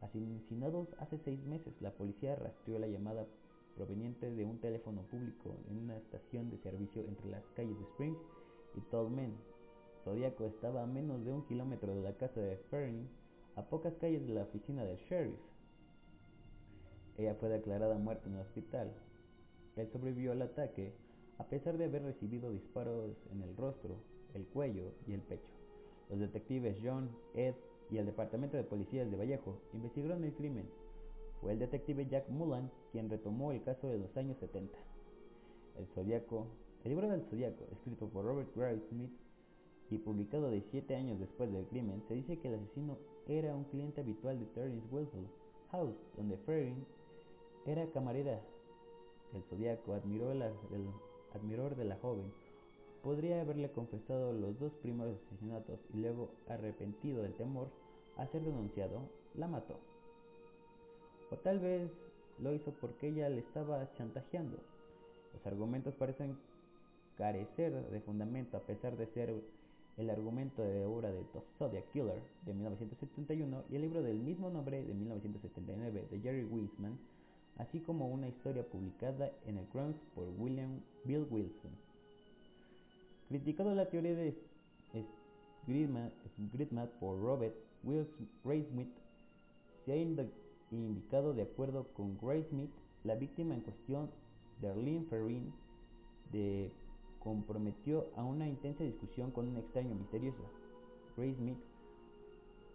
Asesinados 0.00 0.88
hace 0.98 1.18
seis 1.18 1.44
meses, 1.44 1.74
la 1.80 1.92
policía 1.92 2.34
rastreó 2.36 2.78
la 2.78 2.86
llamada 2.86 3.26
proveniente 3.76 4.30
de 4.30 4.44
un 4.44 4.58
teléfono 4.58 5.02
público 5.02 5.56
en 5.68 5.78
una 5.78 5.96
estación 5.96 6.50
de 6.50 6.58
servicio 6.58 7.02
entre 7.06 7.30
las 7.30 7.44
calles 7.54 7.78
de 7.78 7.84
Spring 7.84 8.16
y 8.76 8.80
Tolman. 8.90 9.32
Zodiaco 10.04 10.46
estaba 10.46 10.82
a 10.82 10.86
menos 10.86 11.24
de 11.24 11.32
un 11.32 11.46
kilómetro 11.46 11.94
de 11.94 12.02
la 12.02 12.14
casa 12.14 12.40
de 12.40 12.56
Fernie, 12.70 13.06
a 13.56 13.62
pocas 13.62 13.94
calles 14.00 14.26
de 14.26 14.34
la 14.34 14.42
oficina 14.42 14.84
del 14.84 14.96
sheriff. 14.96 15.38
Ella 17.18 17.34
fue 17.34 17.48
declarada 17.48 17.98
muerta 17.98 18.28
en 18.28 18.36
el 18.36 18.40
hospital. 18.40 18.92
Él 19.76 19.88
sobrevivió 19.92 20.32
al 20.32 20.42
ataque 20.42 20.92
a 21.38 21.44
pesar 21.44 21.78
de 21.78 21.86
haber 21.86 22.02
recibido 22.02 22.50
disparos 22.50 23.16
en 23.32 23.42
el 23.42 23.56
rostro, 23.56 23.96
el 24.34 24.46
cuello 24.46 24.92
y 25.06 25.12
el 25.12 25.20
pecho. 25.20 25.52
Los 26.10 26.20
detectives 26.20 26.76
John, 26.82 27.10
Ed 27.34 27.54
y 27.90 27.98
el 27.98 28.06
Departamento 28.06 28.56
de 28.56 28.64
Policías 28.64 29.10
de 29.10 29.16
Vallejo 29.16 29.58
investigaron 29.72 30.24
el 30.24 30.34
crimen. 30.34 30.68
Fue 31.40 31.52
el 31.52 31.58
detective 31.58 32.06
Jack 32.06 32.28
Mullan 32.28 32.70
quien 32.92 33.08
retomó 33.08 33.52
el 33.52 33.62
caso 33.62 33.88
de 33.88 33.98
los 33.98 34.14
años 34.16 34.38
70. 34.38 34.78
El 35.78 35.86
Zodíaco, 35.94 36.46
el 36.84 36.90
libro 36.90 37.08
del 37.08 37.22
Zodíaco, 37.22 37.64
escrito 37.72 38.08
por 38.08 38.24
Robert 38.24 38.54
Graves 38.54 38.82
Smith 38.90 39.10
y 39.90 39.98
publicado 39.98 40.50
17 40.50 40.94
años 40.94 41.18
después 41.18 41.52
del 41.52 41.66
crimen, 41.66 42.02
se 42.08 42.14
dice 42.14 42.38
que 42.38 42.48
el 42.48 42.54
asesino 42.54 42.96
era 43.28 43.54
un 43.54 43.64
cliente 43.64 44.00
habitual 44.00 44.38
de 44.38 44.46
Terence 44.46 44.86
Wilson 44.90 45.26
House, 45.72 45.96
donde 46.16 46.36
Ferrin 46.38 46.84
era 47.66 47.86
camarera. 47.92 48.40
El 49.34 49.42
Zodíaco 49.44 49.94
admiró 49.94 50.32
el 50.32 50.42
admirador 51.34 51.76
de 51.76 51.84
la 51.84 51.96
joven 51.96 52.32
podría 53.02 53.40
haberle 53.40 53.70
confesado 53.70 54.32
los 54.32 54.58
dos 54.58 54.72
primeros 54.82 55.16
asesinatos 55.26 55.78
y 55.94 55.98
luego, 55.98 56.30
arrepentido 56.48 57.22
del 57.22 57.34
temor 57.34 57.68
a 58.16 58.26
ser 58.26 58.42
denunciado, 58.42 59.00
la 59.34 59.48
mató. 59.48 59.78
O 61.30 61.36
tal 61.36 61.60
vez 61.60 61.90
lo 62.38 62.52
hizo 62.52 62.72
porque 62.72 63.08
ella 63.08 63.28
le 63.28 63.40
estaba 63.40 63.90
chantajeando. 63.94 64.58
Los 65.32 65.46
argumentos 65.46 65.94
parecen 65.94 66.36
carecer 67.16 67.72
de 67.90 68.00
fundamento 68.00 68.56
a 68.56 68.60
pesar 68.60 68.96
de 68.96 69.06
ser 69.06 69.34
el 70.00 70.08
argumento 70.08 70.62
de 70.62 70.84
obra 70.86 71.12
de 71.12 71.22
The 71.24 71.40
Zodiac 71.58 71.90
Killer 71.92 72.22
de 72.46 72.54
1971 72.54 73.64
y 73.70 73.76
el 73.76 73.82
libro 73.82 74.02
del 74.02 74.18
mismo 74.18 74.48
nombre 74.48 74.82
de 74.82 74.94
1979 74.94 76.08
de 76.10 76.20
Jerry 76.20 76.44
Wiseman, 76.44 76.98
así 77.58 77.80
como 77.80 78.08
una 78.08 78.26
historia 78.26 78.64
publicada 78.66 79.30
en 79.46 79.58
el 79.58 79.66
Crunch 79.66 79.98
por 80.14 80.26
William 80.38 80.80
Bill 81.04 81.26
Wilson. 81.30 81.70
Criticado 83.28 83.74
la 83.74 83.90
teoría 83.90 84.14
de 84.14 84.34
Gridmat 85.66 86.90
por 86.98 87.20
Robert 87.20 87.54
Graysmith, 88.42 88.88
se 89.84 89.92
ha 89.92 89.96
indicado 90.70 91.34
de 91.34 91.42
acuerdo 91.42 91.86
con 91.94 92.16
Graysmith, 92.18 92.70
la 93.04 93.14
víctima 93.14 93.54
en 93.54 93.60
cuestión, 93.60 94.10
Darlene 94.62 95.04
Ferrin, 95.10 95.52
de 96.32 96.70
comprometió 97.20 98.06
a 98.16 98.24
una 98.24 98.48
intensa 98.48 98.82
discusión 98.82 99.30
con 99.30 99.46
un 99.48 99.58
extraño 99.58 99.94
misterioso. 99.94 100.42
Graysmith 101.16 101.58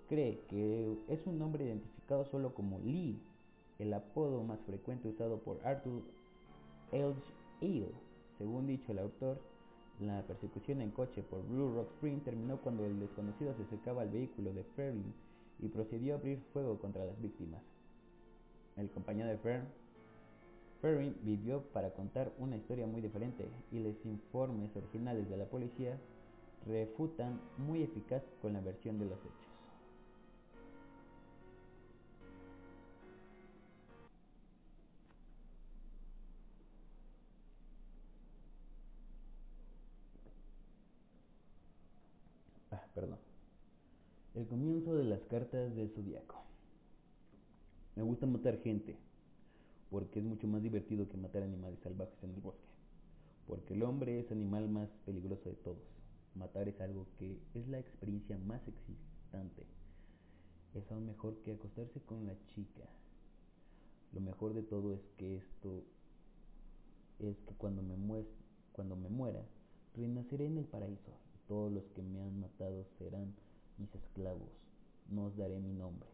cree 0.07 0.39
que 0.47 0.97
es 1.09 1.25
un 1.25 1.39
nombre 1.39 1.65
identificado 1.65 2.25
solo 2.25 2.53
como 2.53 2.79
Lee, 2.79 3.19
el 3.79 3.93
apodo 3.93 4.43
más 4.43 4.59
frecuente 4.61 5.09
usado 5.09 5.39
por 5.39 5.59
Arthur 5.65 6.03
Elge 6.91 7.21
Eel. 7.61 7.91
Según 8.37 8.67
dicho 8.67 8.91
el 8.91 8.99
autor, 8.99 9.41
la 9.99 10.21
persecución 10.23 10.81
en 10.81 10.91
coche 10.91 11.23
por 11.23 11.45
Blue 11.47 11.73
Rock 11.73 11.89
Spring 11.93 12.21
terminó 12.21 12.57
cuando 12.57 12.85
el 12.85 12.99
desconocido 12.99 13.53
se 13.55 13.63
acercaba 13.63 14.03
al 14.03 14.09
vehículo 14.09 14.53
de 14.53 14.63
Ferrin 14.75 15.13
y 15.59 15.69
procedió 15.69 16.13
a 16.13 16.17
abrir 16.17 16.39
fuego 16.53 16.77
contra 16.79 17.05
las 17.05 17.19
víctimas. 17.21 17.61
El 18.75 18.89
compañero 18.89 19.29
de 19.29 19.37
Fern, 19.37 19.65
Ferrin 20.85 21.15
vivió 21.23 21.63
para 21.73 21.95
contar 21.95 22.31
una 22.37 22.57
historia 22.57 22.85
muy 22.85 23.01
diferente 23.01 23.49
y 23.71 23.79
los 23.79 23.95
informes 24.05 24.69
originales 24.75 25.27
de 25.27 25.35
la 25.35 25.45
policía 25.45 25.97
refutan 26.67 27.41
muy 27.57 27.81
eficaz 27.81 28.21
con 28.39 28.53
la 28.53 28.61
versión 28.61 28.99
de 28.99 29.05
los 29.05 29.17
hechos. 29.17 29.33
perdón. 42.93 43.17
El 44.35 44.45
comienzo 44.45 44.95
de 44.95 45.03
las 45.03 45.19
cartas 45.23 45.75
del 45.75 45.89
zodiaco. 45.89 46.43
Me 47.95 48.03
gusta 48.03 48.25
matar 48.25 48.61
gente, 48.61 48.95
porque 50.15 50.27
es 50.27 50.31
mucho 50.33 50.47
más 50.47 50.63
divertido 50.63 51.09
que 51.09 51.17
matar 51.17 51.43
animales 51.43 51.77
salvajes 51.83 52.23
en 52.23 52.29
el 52.29 52.39
bosque. 52.39 52.69
Porque 53.47 53.73
el 53.73 53.83
hombre 53.83 54.21
es 54.21 54.31
el 54.31 54.37
animal 54.37 54.69
más 54.69 54.87
peligroso 55.05 55.49
de 55.49 55.55
todos. 55.55 55.83
Matar 56.35 56.69
es 56.69 56.79
algo 56.79 57.05
que 57.19 57.37
es 57.53 57.67
la 57.67 57.79
experiencia 57.79 58.37
más 58.37 58.65
excitante. 58.65 59.65
Es 60.73 60.89
aún 60.89 61.05
mejor 61.05 61.35
que 61.43 61.51
acostarse 61.51 61.99
con 61.99 62.25
la 62.25 62.33
chica. 62.47 62.85
Lo 64.13 64.21
mejor 64.21 64.53
de 64.53 64.63
todo 64.63 64.93
es 64.93 65.01
que 65.17 65.35
esto 65.35 65.83
es 67.19 67.35
que 67.41 67.53
cuando 67.55 67.81
me, 67.81 67.97
cuando 68.71 68.95
me 68.95 69.09
muera, 69.09 69.43
renaceré 69.95 70.45
en 70.45 70.59
el 70.59 70.65
paraíso 70.65 71.11
todos 71.49 71.73
los 71.73 71.83
que 71.93 72.01
me 72.01 72.21
han 72.21 72.39
matado 72.39 72.85
serán 72.99 73.35
mis 73.77 73.93
esclavos. 73.93 74.47
No 75.09 75.25
os 75.25 75.35
daré 75.35 75.59
mi 75.59 75.73
nombre, 75.73 76.07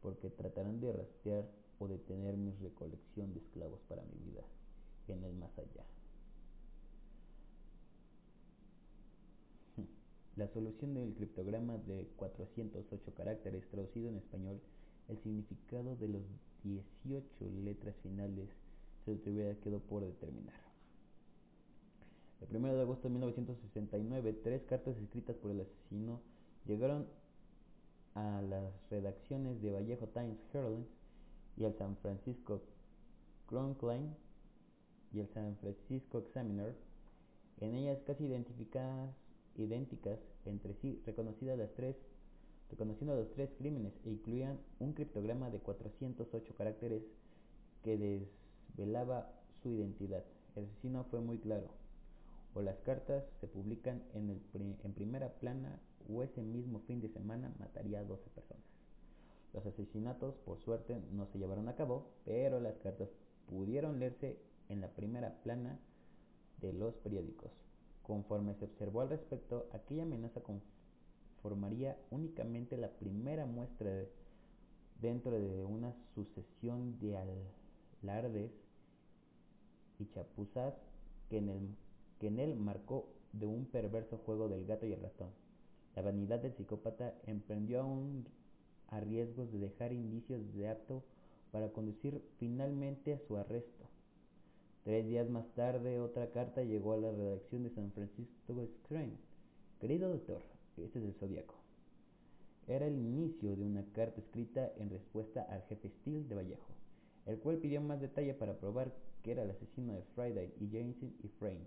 porque 0.00 0.30
tratarán 0.30 0.80
de 0.80 0.90
rastrear 0.90 1.65
o 1.78 1.88
detener 1.88 2.36
mi 2.36 2.52
recolección 2.54 3.32
de 3.32 3.40
esclavos 3.40 3.80
para 3.88 4.02
mi 4.02 4.30
vida 4.30 4.42
en 5.08 5.24
el 5.24 5.34
más 5.34 5.56
allá. 5.58 5.84
La 10.36 10.48
solución 10.48 10.94
del 10.94 11.14
criptograma 11.14 11.78
de 11.78 12.06
408 12.16 13.14
caracteres 13.14 13.66
traducido 13.70 14.10
en 14.10 14.16
español, 14.16 14.60
el 15.08 15.18
significado 15.22 15.96
de 15.96 16.08
los 16.08 16.22
18 16.62 17.26
letras 17.64 17.94
finales 18.02 18.50
se 19.04 19.16
todavía 19.16 19.58
quedó 19.60 19.78
por 19.80 20.04
determinar. 20.04 20.60
El 22.40 22.54
1 22.54 22.74
de 22.74 22.82
agosto 22.82 23.08
de 23.08 23.14
1969, 23.14 24.32
tres 24.44 24.62
cartas 24.64 24.96
escritas 24.98 25.36
por 25.36 25.52
el 25.52 25.62
asesino 25.62 26.20
llegaron 26.66 27.06
a 28.14 28.42
las 28.42 28.72
redacciones 28.90 29.62
de 29.62 29.70
Vallejo 29.70 30.06
Times 30.08 30.38
Herald 30.52 30.84
y 31.56 31.64
al 31.64 31.74
San 31.78 31.96
Francisco 31.98 32.62
Chronicle 33.48 34.10
y 35.12 35.20
el 35.20 35.28
San 35.28 35.56
Francisco 35.56 36.18
Examiner. 36.18 36.74
En 37.60 37.74
ellas 37.74 37.98
casi 38.06 38.24
idénticas 39.56 40.18
entre 40.44 40.74
sí, 40.74 41.02
reconocidas 41.06 41.58
las 41.58 41.72
tres, 41.74 41.96
reconociendo 42.70 43.14
los 43.16 43.32
tres 43.32 43.50
crímenes 43.58 43.92
e 44.04 44.10
incluían 44.10 44.58
un 44.80 44.92
criptograma 44.92 45.50
de 45.50 45.60
408 45.60 46.54
caracteres 46.56 47.02
que 47.82 48.28
desvelaba 48.76 49.32
su 49.62 49.72
identidad. 49.72 50.24
El 50.54 50.64
asesino 50.64 51.04
fue 51.04 51.20
muy 51.20 51.38
claro 51.38 51.68
o 52.56 52.62
las 52.62 52.78
cartas 52.78 53.22
se 53.40 53.46
publican 53.46 54.02
en, 54.14 54.30
el 54.30 54.76
en 54.82 54.92
primera 54.94 55.28
plana 55.28 55.78
o 56.08 56.22
ese 56.22 56.40
mismo 56.40 56.80
fin 56.86 57.02
de 57.02 57.08
semana 57.10 57.52
mataría 57.58 58.00
a 58.00 58.04
12 58.04 58.30
personas. 58.30 58.75
Los 59.52 59.66
asesinatos, 59.66 60.34
por 60.44 60.58
suerte, 60.60 61.00
no 61.12 61.26
se 61.26 61.38
llevaron 61.38 61.68
a 61.68 61.74
cabo, 61.74 62.06
pero 62.24 62.60
las 62.60 62.76
cartas 62.78 63.08
pudieron 63.48 63.98
leerse 63.98 64.38
en 64.68 64.80
la 64.80 64.88
primera 64.88 65.40
plana 65.42 65.78
de 66.60 66.72
los 66.72 66.94
periódicos. 66.96 67.50
Conforme 68.02 68.54
se 68.54 68.64
observó 68.64 69.00
al 69.00 69.08
respecto, 69.08 69.68
aquella 69.72 70.02
amenaza 70.02 70.40
conformaría 70.42 71.98
únicamente 72.10 72.76
la 72.76 72.90
primera 72.90 73.46
muestra 73.46 74.04
dentro 75.00 75.32
de 75.32 75.64
una 75.64 75.94
sucesión 76.14 76.98
de 77.00 77.16
alardes 78.02 78.50
y 79.98 80.06
chapuzas 80.06 80.74
que 81.28 81.38
en 81.38 81.48
el 81.48 81.76
que 82.20 82.28
en 82.28 82.38
él 82.38 82.56
marcó 82.56 83.08
de 83.32 83.46
un 83.46 83.66
perverso 83.66 84.18
juego 84.18 84.48
del 84.48 84.66
gato 84.66 84.86
y 84.86 84.92
el 84.92 85.02
ratón. 85.02 85.30
La 85.94 86.02
vanidad 86.02 86.40
del 86.40 86.54
psicópata 86.54 87.14
emprendió 87.26 87.82
aún 87.82 88.26
a 88.88 89.00
riesgos 89.00 89.50
de 89.52 89.58
dejar 89.58 89.92
indicios 89.92 90.40
de 90.54 90.68
apto 90.68 91.02
para 91.50 91.70
conducir 91.70 92.22
finalmente 92.38 93.14
a 93.14 93.18
su 93.18 93.36
arresto. 93.36 93.84
Tres 94.84 95.06
días 95.06 95.28
más 95.28 95.46
tarde, 95.54 96.00
otra 96.00 96.30
carta 96.30 96.62
llegó 96.62 96.92
a 96.92 96.98
la 96.98 97.10
redacción 97.10 97.64
de 97.64 97.70
San 97.70 97.90
Francisco 97.92 98.66
Screen. 98.84 99.16
Querido 99.80 100.08
doctor, 100.10 100.42
este 100.76 100.98
es 100.98 101.04
el 101.04 101.14
zodiaco. 101.14 101.54
Era 102.68 102.86
el 102.86 102.96
inicio 102.96 103.56
de 103.56 103.64
una 103.64 103.84
carta 103.92 104.20
escrita 104.20 104.72
en 104.76 104.90
respuesta 104.90 105.42
al 105.42 105.62
jefe 105.62 105.88
Steele 105.88 106.28
de 106.28 106.34
Vallejo, 106.34 106.72
el 107.26 107.38
cual 107.38 107.58
pidió 107.58 107.80
más 107.80 108.00
detalle 108.00 108.34
para 108.34 108.58
probar 108.58 108.92
que 109.22 109.32
era 109.32 109.42
el 109.42 109.50
asesino 109.50 109.92
de 109.94 110.02
Friday 110.14 110.52
y 110.60 110.68
Jameson 110.68 111.14
y 111.22 111.28
Frame. 111.28 111.66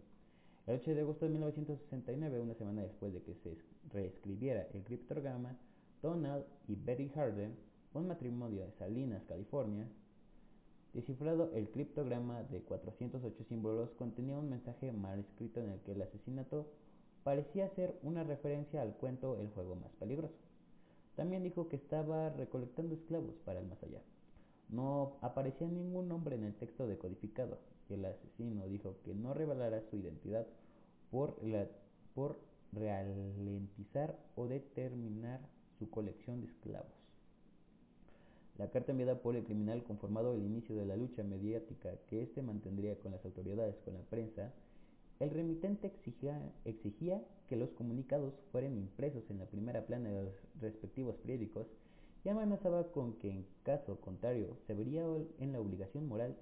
El 0.68 0.76
8 0.80 0.96
de 0.96 1.02
agosto 1.02 1.26
de 1.26 1.32
1969, 1.32 2.40
una 2.40 2.54
semana 2.54 2.84
después 2.84 3.12
de 3.12 3.22
que 3.22 3.34
se 3.36 3.58
reescribiera 3.92 4.68
el 4.74 4.84
criptograma, 4.84 5.58
Donald 6.02 6.46
y 6.68 6.76
Betty 6.76 7.10
Harden, 7.10 7.56
un 7.94 8.08
matrimonio 8.08 8.66
de 8.66 8.72
Salinas, 8.74 9.24
California, 9.28 9.88
descifrado 10.94 11.52
el 11.54 11.70
criptograma 11.70 12.44
de 12.44 12.62
408 12.62 13.44
símbolos, 13.44 13.90
contenía 13.92 14.38
un 14.38 14.50
mensaje 14.50 14.92
mal 14.92 15.20
escrito 15.20 15.62
en 15.62 15.70
el 15.72 15.80
que 15.82 15.92
el 15.92 16.02
asesinato 16.02 16.68
parecía 17.24 17.70
ser 17.70 18.00
una 18.02 18.24
referencia 18.24 18.82
al 18.82 18.96
cuento 18.96 19.38
El 19.40 19.50
juego 19.50 19.76
más 19.76 19.92
peligroso. 20.00 20.36
También 21.16 21.44
dijo 21.44 21.68
que 21.68 21.76
estaba 21.76 22.30
recolectando 22.30 22.96
esclavos 22.96 23.36
para 23.46 23.60
el 23.60 23.68
más 23.68 23.84
allá. 23.84 24.02
No 24.70 25.18
aparecía 25.22 25.68
ningún 25.68 26.08
nombre 26.08 26.36
en 26.36 26.46
el 26.46 26.56
texto 26.56 26.88
decodificado 26.88 27.58
y 27.90 27.96
el 27.96 28.06
asesino 28.06 28.68
dijo 28.68 28.96
que 29.04 29.14
no 29.14 29.34
revelará 29.34 29.82
su 29.90 29.98
identidad 29.98 30.48
por, 31.12 31.36
por 32.14 32.40
ralentizar 32.72 34.18
o 34.36 34.48
determinar 34.48 35.42
su 35.80 35.90
colección 35.90 36.42
de 36.42 36.48
esclavos. 36.48 37.00
La 38.58 38.70
carta 38.70 38.92
enviada 38.92 39.22
por 39.22 39.38
el 39.38 39.46
criminal 39.46 39.84
conformado 39.84 40.34
el 40.34 40.44
inicio 40.44 40.76
de 40.76 40.86
la 40.86 40.98
lucha 40.98 41.24
mediática 41.24 41.96
que 42.10 42.22
éste 42.22 42.42
mantendría 42.42 43.00
con 43.00 43.14
las 43.14 43.24
autoridades, 43.24 43.78
con 43.86 43.94
la 43.94 44.02
prensa, 44.02 44.52
el 45.20 45.30
remitente 45.30 45.88
exigía, 45.88 46.42
exigía 46.66 47.24
que 47.48 47.56
los 47.56 47.70
comunicados 47.72 48.34
fueran 48.52 48.78
impresos 48.78 49.24
en 49.30 49.40
la 49.40 49.46
primera 49.46 49.86
plana 49.86 50.10
de 50.10 50.24
los 50.24 50.34
respectivos 50.62 51.16
periódicos 51.16 51.68
y 52.26 52.30
amenazaba 52.30 52.92
con 52.92 53.14
que 53.14 53.32
en 53.32 53.46
caso 53.64 54.00
contrario 54.02 54.58
se 54.68 54.74
vería 54.74 55.04
en 55.40 55.54
la 55.54 55.60
obligación 55.62 56.08
moral 56.08 56.36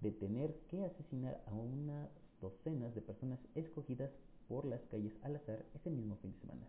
de 0.00 0.12
tener 0.12 0.54
que 0.70 0.84
asesinar 0.84 1.42
a 1.46 1.54
unas 1.54 2.08
docenas 2.40 2.94
de 2.94 3.00
personas 3.02 3.40
escogidas 3.54 4.10
por 4.48 4.64
las 4.64 4.82
calles 4.90 5.12
al 5.22 5.36
azar 5.36 5.64
ese 5.74 5.90
mismo 5.90 6.16
fin 6.16 6.32
de 6.32 6.38
semana. 6.38 6.66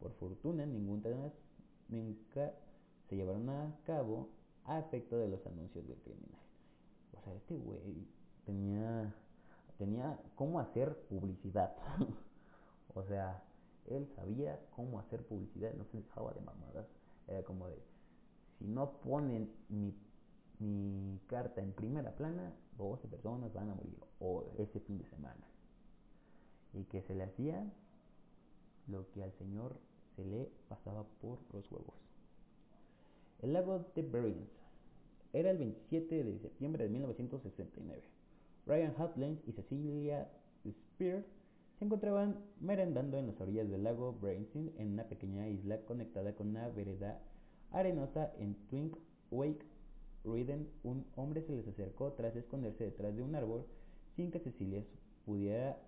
Por 0.00 0.12
fortuna, 0.14 0.64
ninguna 0.66 1.30
nunca 1.90 2.52
se 3.08 3.16
llevaron 3.16 3.48
a 3.50 3.76
cabo 3.84 4.28
a 4.64 4.78
efecto 4.78 5.18
de 5.18 5.28
los 5.28 5.44
anuncios 5.46 5.86
del 5.86 5.98
criminal. 5.98 6.40
O 7.12 7.20
sea, 7.22 7.34
este 7.34 7.56
güey 7.56 8.06
tenía, 8.44 9.12
tenía 9.78 10.18
cómo 10.36 10.60
hacer 10.60 10.96
publicidad. 11.08 11.74
o 12.94 13.02
sea, 13.04 13.42
él 13.86 14.08
sabía 14.14 14.60
cómo 14.76 15.00
hacer 15.00 15.26
publicidad, 15.26 15.72
no 15.74 15.84
se 15.84 15.98
dejaba 15.98 16.32
de 16.32 16.40
mamadas. 16.40 16.86
Era 17.26 17.42
como 17.42 17.68
de, 17.68 17.82
si 18.58 18.66
no 18.66 18.92
ponen 19.00 19.52
mi, 19.68 19.94
mi 20.58 21.20
carta 21.26 21.60
en 21.60 21.72
primera 21.72 22.14
plana, 22.14 22.52
12 22.78 23.08
personas 23.08 23.52
van 23.52 23.70
a 23.70 23.74
morir, 23.74 23.98
o 24.20 24.44
ese 24.58 24.80
fin 24.80 24.98
de 24.98 25.06
semana. 25.06 25.46
Y 26.72 26.84
que 26.84 27.02
se 27.02 27.14
le 27.14 27.24
hacía 27.24 27.70
lo 28.86 29.10
que 29.10 29.22
al 29.22 29.32
señor 29.32 29.76
se 30.16 30.24
le 30.24 30.48
pasaba 30.68 31.04
por 31.20 31.38
los 31.52 31.70
huevos. 31.70 31.94
El 33.42 33.52
lago 33.52 33.86
de 33.94 34.02
Bering 34.02 34.48
era 35.32 35.50
el 35.50 35.58
27 35.58 36.24
de 36.24 36.38
septiembre 36.38 36.84
de 36.84 36.90
1969. 36.90 38.02
Ryan 38.66 38.94
Hutland 38.98 39.40
y 39.46 39.52
Cecilia 39.52 40.28
Spear 40.68 41.24
se 41.78 41.84
encontraban 41.84 42.36
merendando 42.60 43.16
en 43.18 43.28
las 43.28 43.40
orillas 43.40 43.70
del 43.70 43.84
lago 43.84 44.12
Brainsin 44.20 44.72
en 44.76 44.92
una 44.92 45.04
pequeña 45.04 45.48
isla 45.48 45.80
conectada 45.86 46.34
con 46.34 46.48
una 46.48 46.68
vereda 46.68 47.20
arenosa 47.70 48.32
en 48.38 48.54
Twink 48.68 48.96
Wake 49.30 49.64
Riden. 50.24 50.68
Un 50.82 51.06
hombre 51.16 51.42
se 51.42 51.56
les 51.56 51.66
acercó 51.66 52.12
tras 52.12 52.36
esconderse 52.36 52.84
detrás 52.84 53.16
de 53.16 53.22
un 53.22 53.34
árbol 53.34 53.64
sin 54.16 54.30
que 54.30 54.40
Cecilia 54.40 54.84
pudiera 55.24 55.80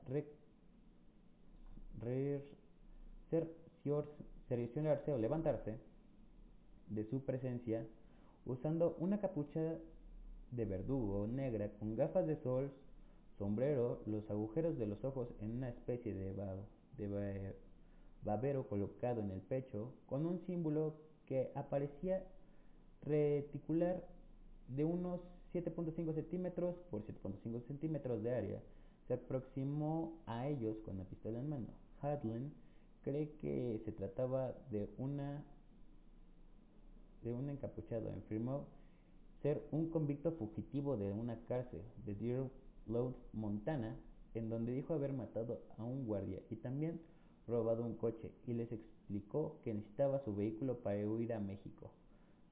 cerciorarse 4.49 5.13
o 5.13 5.19
levantarse 5.19 5.79
de 6.89 7.05
su 7.05 7.25
presencia 7.25 7.87
usando 8.45 8.97
una 8.99 9.21
capucha 9.21 9.79
de 10.51 10.65
verdugo 10.65 11.27
negra 11.27 11.71
con 11.79 11.97
gafas 11.97 12.27
de 12.27 12.37
sol 12.37 12.71
sombrero, 13.39 14.03
los 14.07 14.31
agujeros 14.31 14.79
de 14.79 14.87
los 14.87 15.03
ojos 15.05 15.29
en 15.41 15.51
una 15.51 15.69
especie 15.71 16.15
de, 16.15 16.35
de 16.99 17.55
babero 18.25 18.69
colocado 18.69 19.21
en 19.21 19.31
el 19.31 19.41
pecho, 19.41 19.93
con 20.07 20.27
un 20.27 20.41
símbolo 20.47 20.95
que 21.27 21.51
aparecía 21.55 22.25
reticular 23.03 24.07
de 24.69 24.85
unos 24.85 25.21
7.5 25.55 26.15
centímetros 26.15 26.77
por 26.91 27.05
7.5 27.05 27.67
centímetros 27.67 28.23
de 28.23 28.35
área, 28.35 28.63
se 29.09 29.15
aproximó 29.15 30.23
a 30.27 30.47
ellos 30.47 30.77
con 30.85 30.99
la 30.99 31.05
pistola 31.05 31.41
en 31.41 31.49
mano. 31.49 31.69
Hadlin 32.01 32.53
cree 33.03 33.31
que 33.41 33.81
se 33.85 33.93
trataba 33.93 34.55
de 34.71 34.89
una 34.99 35.45
de 37.23 37.33
un 37.33 37.49
encapuchado. 37.49 38.13
Afirmó 38.13 38.67
ser 39.43 39.63
un 39.71 39.91
convicto 39.91 40.33
fugitivo 40.33 40.97
de 40.97 41.13
una 41.13 41.37
cárcel 41.47 41.83
de 42.05 42.15
Deer 42.15 42.51
Lodge, 42.87 43.17
Montana, 43.33 43.97
en 44.35 44.49
donde 44.49 44.73
dijo 44.73 44.95
haber 44.95 45.13
matado 45.13 45.61
a 45.79 45.85
un 45.85 46.07
guardia 46.07 46.41
y 46.51 46.57
también 46.57 47.01
robado 47.47 47.85
un 47.85 47.97
coche 47.97 48.31
y 48.47 48.55
les 48.55 48.73
explicó 48.73 49.59
que 49.63 49.75
necesitaba 49.75 50.21
su 50.21 50.35
vehículo 50.35 50.79
para 50.79 51.07
huir 51.07 51.33
a 51.33 51.41
México. 51.41 51.91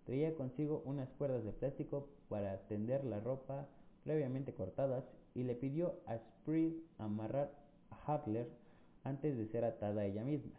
Traía 0.05 0.35
consigo 0.35 0.83
unas 0.85 1.09
cuerdas 1.11 1.45
de 1.45 1.53
plástico 1.53 2.09
para 2.29 2.67
tender 2.67 3.05
la 3.05 3.21
ropa 3.21 3.69
previamente 4.05 4.53
cortadas 4.55 5.05
y 5.35 5.45
le 5.45 5.55
pidió 5.55 6.01
a 6.07 6.19
Spreed 6.19 6.73
amarrar 6.99 7.53
a 7.91 8.15
Hadler 8.15 8.49
antes 9.05 9.37
de 9.37 9.47
ser 9.47 9.65
atada 9.65 10.05
ella 10.05 10.25
misma. 10.25 10.59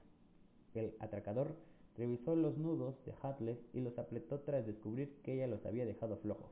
El 0.74 0.96
atracador 1.00 1.56
revisó 1.98 2.36
los 2.36 2.58
nudos 2.58 2.96
de 3.06 3.14
Hadler 3.22 3.60
y 3.74 3.82
los 3.82 3.98
apretó 3.98 4.40
tras 4.40 4.66
descubrir 4.66 5.18
que 5.24 5.34
ella 5.34 5.48
los 5.48 5.66
había 5.66 5.86
dejado 5.86 6.18
flojos. 6.18 6.52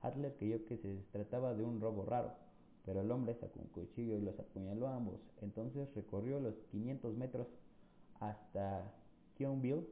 Adler 0.00 0.34
creyó 0.36 0.64
que 0.66 0.76
se 0.78 0.98
trataba 1.12 1.54
de 1.54 1.62
un 1.62 1.80
robo 1.80 2.04
raro, 2.04 2.32
pero 2.84 3.02
el 3.02 3.10
hombre 3.10 3.34
sacó 3.34 3.60
un 3.60 3.68
cuchillo 3.68 4.16
y 4.16 4.22
los 4.22 4.38
apuñaló 4.38 4.88
a 4.88 4.96
ambos. 4.96 5.20
Entonces 5.40 5.94
recorrió 5.94 6.40
los 6.40 6.54
500 6.70 7.16
metros 7.16 7.46
hasta 8.18 8.92
Kionville 9.36 9.86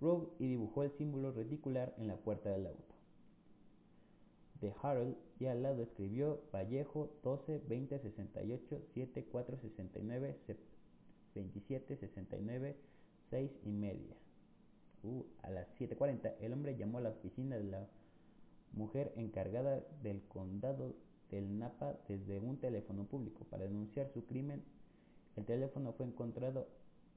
Road 0.00 0.24
y 0.38 0.48
dibujó 0.48 0.82
el 0.82 0.90
símbolo 0.92 1.32
reticular 1.32 1.94
en 1.98 2.08
la 2.08 2.16
puerta 2.16 2.50
del 2.50 2.66
auto. 2.66 2.93
De 4.60 4.72
Harold 4.82 5.16
y 5.38 5.46
al 5.46 5.62
lado 5.62 5.82
escribió 5.82 6.40
Vallejo 6.52 7.10
12 7.22 7.62
20 7.68 7.98
68 7.98 8.82
7 8.94 9.26
4 9.30 9.58
69 9.58 10.36
27 11.34 11.96
69 11.96 12.76
6 13.30 13.50
y 13.64 13.70
media. 13.70 14.16
Uh, 15.02 15.24
a 15.42 15.50
las 15.50 15.68
7.40 15.78 16.34
el 16.40 16.52
hombre 16.52 16.76
llamó 16.76 16.98
a 16.98 17.02
la 17.02 17.10
oficina 17.10 17.56
de 17.56 17.64
la 17.64 17.86
mujer 18.72 19.12
encargada 19.16 19.82
del 20.02 20.22
condado 20.22 20.94
del 21.30 21.58
Napa 21.58 21.98
desde 22.08 22.38
un 22.38 22.58
teléfono 22.58 23.04
público 23.04 23.44
para 23.50 23.64
denunciar 23.64 24.08
su 24.14 24.24
crimen. 24.24 24.62
El 25.36 25.44
teléfono 25.44 25.92
fue 25.92 26.06
encontrado 26.06 26.68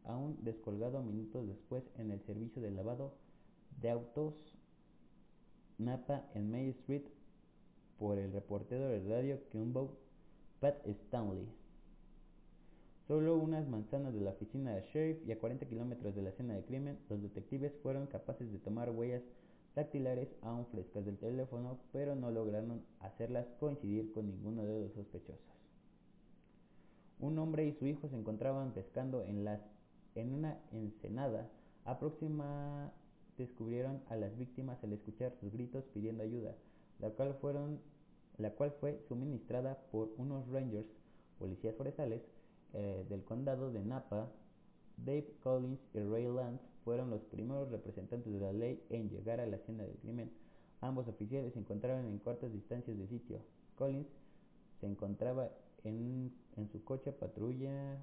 aún 0.04 0.38
descolgado 0.44 1.02
minutos 1.02 1.48
después 1.48 1.84
en 1.98 2.12
el 2.12 2.22
servicio 2.22 2.62
de 2.62 2.72
lavado 2.72 3.14
de 3.82 3.92
autos 3.92 4.34
Napa 5.78 6.26
en 6.34 6.50
May 6.50 6.70
Street 6.70 7.04
por 8.00 8.18
el 8.18 8.32
reportero 8.32 8.88
de 8.88 9.00
radio 9.08 9.40
Kumbo 9.52 9.98
Pat 10.60 10.86
Stanley. 10.86 11.48
Solo 13.08 13.38
unas 13.38 13.68
manzanas 13.68 14.14
de 14.14 14.22
la 14.22 14.32
oficina 14.32 14.76
de 14.76 14.82
sheriff 14.82 15.26
y 15.26 15.32
a 15.32 15.40
40 15.40 15.66
kilómetros 15.68 16.16
de 16.16 16.22
la 16.22 16.30
escena 16.30 16.56
de 16.56 16.66
crimen, 16.66 17.00
los 17.10 17.22
detectives 17.22 17.74
fueron 17.82 18.08
capaces 18.08 18.52
de 18.52 18.60
tomar 18.60 18.90
huellas 18.90 19.24
dactilares 19.76 20.28
aún 20.42 20.66
frescas 20.68 21.06
del 21.06 21.18
teléfono, 21.18 21.80
pero 21.94 22.16
no 22.16 22.32
lograron 22.32 22.84
hacerlas 23.00 23.46
coincidir 23.60 24.12
con 24.12 24.28
ninguno 24.28 24.66
de 24.66 24.82
los 24.82 24.94
sospechosos. 24.94 25.40
Un 27.20 27.38
hombre 27.40 27.66
y 27.66 27.74
su 27.74 27.86
hijo 27.88 28.10
se 28.10 28.16
encontraban 28.16 28.74
pescando 28.74 29.24
en, 29.24 29.44
las, 29.44 29.62
en 30.16 30.34
una 30.34 30.60
ensenada 30.72 31.50
próxima 31.96 32.92
descubrieron 33.38 34.02
a 34.10 34.16
las 34.16 34.38
víctimas 34.38 34.84
al 34.84 34.94
escuchar 34.94 35.34
sus 35.40 35.52
gritos 35.54 35.86
pidiendo 35.94 36.24
ayuda, 36.24 36.56
la 37.00 37.10
cual, 37.12 37.36
fueron, 37.36 37.80
la 38.38 38.52
cual 38.52 38.72
fue 38.80 39.00
suministrada 39.08 39.78
por 39.92 40.14
unos 40.18 40.48
rangers, 40.50 40.88
policías 41.40 41.76
forestales, 41.76 42.22
eh, 42.74 43.06
del 43.10 43.24
condado 43.24 43.72
de 43.72 43.84
Napa, 43.84 44.30
Dave 44.98 45.34
Collins 45.44 45.80
y 45.94 46.00
Ray 46.00 46.26
Lance 46.26 46.64
fueron 46.84 47.10
los 47.10 47.22
primeros 47.24 47.70
representantes 47.70 48.34
de 48.34 48.40
la 48.40 48.52
ley 48.52 48.84
en 48.90 49.10
llegar 49.10 49.40
a 49.40 49.46
la 49.46 49.58
escena 49.58 49.84
del 49.84 49.98
crimen. 49.98 50.32
Ambos 50.82 51.08
oficiales 51.08 51.54
se 51.54 51.60
encontraron 51.60 52.06
en 52.06 52.18
cortas 52.20 52.52
distancias 52.52 52.98
de 52.98 53.08
sitio. 53.08 53.40
Collins 53.76 54.08
se 54.80 54.88
encontraba 54.88 55.50
en, 55.84 56.34
en 56.56 56.70
su 56.70 56.84
coche 56.84 57.12
patrulla 57.12 58.00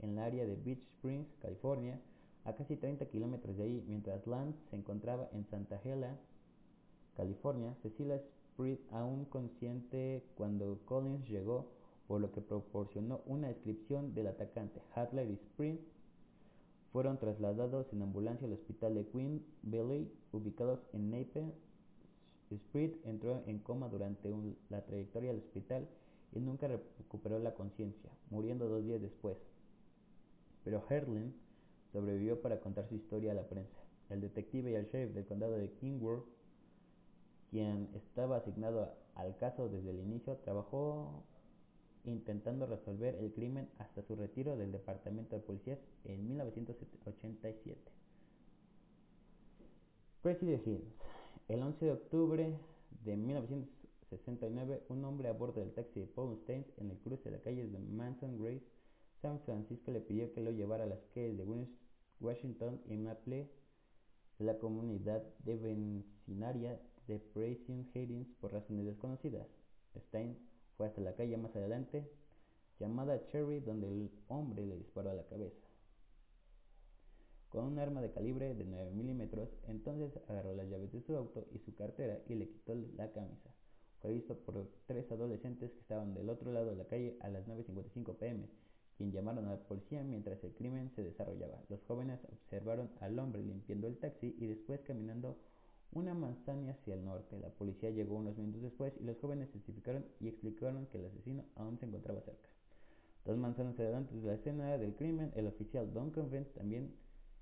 en 0.00 0.10
el 0.10 0.18
área 0.18 0.46
de 0.46 0.56
Beach 0.56 0.82
Springs, 0.96 1.28
California, 1.40 2.00
a 2.44 2.54
casi 2.54 2.76
30 2.76 3.06
kilómetros 3.06 3.56
de 3.56 3.64
ahí, 3.64 3.84
mientras 3.86 4.26
Lance 4.26 4.58
se 4.70 4.76
encontraba 4.76 5.28
en 5.32 5.46
Santa 5.46 5.80
Hela, 5.82 6.18
California. 7.16 7.74
Cecilia 7.82 8.20
Spreed, 8.52 8.78
aún 8.90 9.24
consciente 9.26 10.22
cuando 10.36 10.78
Collins 10.84 11.28
llegó, 11.28 11.66
por 12.06 12.20
lo 12.20 12.30
que 12.32 12.40
proporcionó 12.40 13.22
una 13.26 13.48
descripción 13.48 14.14
del 14.14 14.26
atacante. 14.26 14.80
Hadley 14.94 15.30
y 15.30 15.34
Sprint 15.34 15.80
fueron 16.92 17.18
trasladados 17.18 17.92
en 17.92 18.02
ambulancia 18.02 18.46
al 18.46 18.52
hospital 18.52 18.94
de 18.94 19.06
Queen 19.06 19.44
Valley, 19.62 20.12
ubicados 20.32 20.80
en 20.92 21.10
Nape. 21.10 21.52
Spirit 22.50 23.04
entró 23.04 23.42
en 23.46 23.58
coma 23.58 23.88
durante 23.88 24.32
la 24.70 24.84
trayectoria 24.84 25.30
al 25.30 25.38
hospital 25.38 25.88
y 26.32 26.38
nunca 26.38 26.68
recuperó 26.68 27.38
la 27.38 27.54
conciencia, 27.54 28.10
muriendo 28.30 28.68
dos 28.68 28.84
días 28.84 29.00
después. 29.00 29.36
Pero 30.62 30.84
Herlin 30.88 31.34
sobrevivió 31.92 32.40
para 32.40 32.60
contar 32.60 32.86
su 32.88 32.94
historia 32.94 33.32
a 33.32 33.34
la 33.34 33.48
prensa. 33.48 33.78
El 34.10 34.20
detective 34.20 34.70
y 34.70 34.74
el 34.74 34.86
sheriff 34.86 35.14
del 35.14 35.26
condado 35.26 35.54
de 35.54 35.70
Kingworth, 35.72 36.24
quien 37.54 37.88
estaba 37.94 38.38
asignado 38.38 38.96
al 39.14 39.36
caso 39.36 39.68
desde 39.68 39.90
el 39.90 40.00
inicio, 40.00 40.38
trabajó 40.38 41.22
intentando 42.02 42.66
resolver 42.66 43.14
el 43.14 43.32
crimen 43.32 43.70
hasta 43.78 44.02
su 44.02 44.16
retiro 44.16 44.56
del 44.56 44.72
Departamento 44.72 45.36
de 45.36 45.42
Policías 45.42 45.78
en 46.02 46.26
1987. 46.26 47.80
President 50.20 50.66
Hills. 50.66 50.96
El 51.46 51.62
11 51.62 51.84
de 51.84 51.92
octubre 51.92 52.58
de 53.04 53.16
1969, 53.16 54.86
un 54.88 55.04
hombre 55.04 55.28
a 55.28 55.32
bordo 55.32 55.60
del 55.60 55.74
taxi 55.74 56.00
de 56.00 56.06
Paul 56.06 56.36
Staines 56.38 56.66
en 56.78 56.90
el 56.90 56.98
cruce 56.98 57.22
de 57.22 57.36
las 57.36 57.42
calles 57.42 57.70
de 57.70 57.78
Manson 57.78 58.36
Grace, 58.36 58.66
San 59.22 59.38
Francisco, 59.42 59.92
le 59.92 60.00
pidió 60.00 60.32
que 60.32 60.40
lo 60.40 60.50
llevara 60.50 60.82
a 60.82 60.88
las 60.88 61.04
calles 61.14 61.38
de 61.38 61.46
Washington 62.18 62.80
y 62.88 62.96
Maple, 62.96 63.48
la 64.40 64.58
comunidad 64.58 65.22
de 65.44 65.56
vencinaria 65.56 66.80
de 67.06 67.18
President 67.18 67.94
Hayden 67.94 68.34
por 68.40 68.52
razones 68.52 68.86
desconocidas. 68.86 69.46
Stein 69.96 70.38
fue 70.76 70.86
hasta 70.86 71.00
la 71.00 71.14
calle 71.14 71.36
más 71.36 71.54
adelante, 71.56 72.10
llamada 72.78 73.26
Cherry, 73.26 73.60
donde 73.60 73.88
el 73.88 74.10
hombre 74.28 74.66
le 74.66 74.76
disparó 74.76 75.10
a 75.10 75.14
la 75.14 75.26
cabeza. 75.26 75.66
Con 77.48 77.64
un 77.66 77.78
arma 77.78 78.00
de 78.00 78.10
calibre 78.10 78.54
de 78.54 78.64
9 78.64 78.90
milímetros, 78.90 79.48
entonces 79.68 80.20
agarró 80.28 80.54
las 80.54 80.68
llaves 80.68 80.92
de 80.92 81.02
su 81.02 81.16
auto 81.16 81.46
y 81.52 81.58
su 81.58 81.74
cartera 81.74 82.20
y 82.28 82.34
le 82.34 82.48
quitó 82.48 82.74
la 82.74 83.12
camisa. 83.12 83.54
Fue 84.00 84.12
visto 84.12 84.36
por 84.38 84.68
tres 84.86 85.10
adolescentes 85.12 85.70
que 85.70 85.80
estaban 85.80 86.14
del 86.14 86.28
otro 86.28 86.52
lado 86.52 86.66
de 86.66 86.76
la 86.76 86.86
calle 86.86 87.16
a 87.20 87.28
las 87.28 87.46
9.55 87.46 88.16
pm 88.16 88.48
quien 88.96 89.12
llamaron 89.12 89.46
a 89.46 89.52
la 89.52 89.58
policía 89.58 90.02
mientras 90.02 90.42
el 90.44 90.54
crimen 90.54 90.90
se 90.94 91.02
desarrollaba. 91.02 91.62
Los 91.68 91.82
jóvenes 91.82 92.20
observaron 92.32 92.90
al 93.00 93.18
hombre 93.18 93.42
limpiando 93.42 93.88
el 93.88 93.98
taxi 93.98 94.36
y 94.38 94.46
después 94.46 94.80
caminando 94.82 95.36
una 95.94 96.14
manzana 96.14 96.72
hacia 96.72 96.94
el 96.94 97.04
norte. 97.04 97.38
La 97.38 97.48
policía 97.48 97.90
llegó 97.90 98.16
unos 98.16 98.36
minutos 98.36 98.62
después 98.62 98.92
y 99.00 99.04
los 99.04 99.18
jóvenes 99.18 99.50
testificaron 99.50 100.04
y 100.20 100.28
explicaron 100.28 100.86
que 100.86 100.98
el 100.98 101.06
asesino 101.06 101.44
aún 101.56 101.78
se 101.78 101.86
encontraba 101.86 102.20
cerca. 102.20 102.48
Dos 103.24 103.38
manzanas 103.38 103.78
adelante 103.78 104.14
de 104.14 104.26
la 104.26 104.34
escena 104.34 104.76
del 104.76 104.94
crimen, 104.94 105.32
el 105.34 105.46
oficial 105.46 105.92
Duncan 105.94 106.30
Vance, 106.30 106.50
también, 106.50 106.94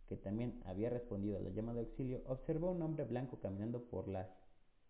que 0.08 0.16
también 0.16 0.60
había 0.64 0.90
respondido 0.90 1.38
a 1.38 1.40
la 1.40 1.50
llamada 1.50 1.80
de 1.80 1.86
auxilio, 1.86 2.22
observó 2.26 2.68
a 2.68 2.72
un 2.72 2.82
hombre 2.82 3.04
blanco 3.04 3.40
caminando 3.40 3.82
por 3.84 4.06
la 4.06 4.30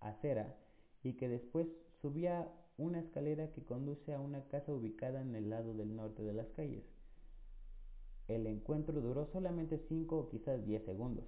acera 0.00 0.54
y 1.02 1.14
que 1.14 1.28
después 1.28 1.66
subía 2.02 2.52
una 2.76 3.00
escalera 3.00 3.52
que 3.52 3.64
conduce 3.64 4.12
a 4.12 4.20
una 4.20 4.42
casa 4.48 4.72
ubicada 4.72 5.22
en 5.22 5.34
el 5.34 5.48
lado 5.50 5.72
del 5.74 5.94
norte 5.94 6.22
de 6.22 6.34
las 6.34 6.48
calles. 6.50 6.84
El 8.28 8.46
encuentro 8.46 9.00
duró 9.00 9.26
solamente 9.26 9.78
5 9.88 10.18
o 10.18 10.28
quizás 10.28 10.64
10 10.64 10.84
segundos. 10.84 11.24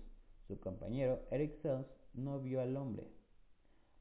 Su 0.47 0.59
compañero 0.61 1.21
Eric 1.31 1.55
Sells 1.63 1.87
no 2.15 2.41
vio 2.41 2.61
al 2.61 2.77
hombre. 2.77 3.07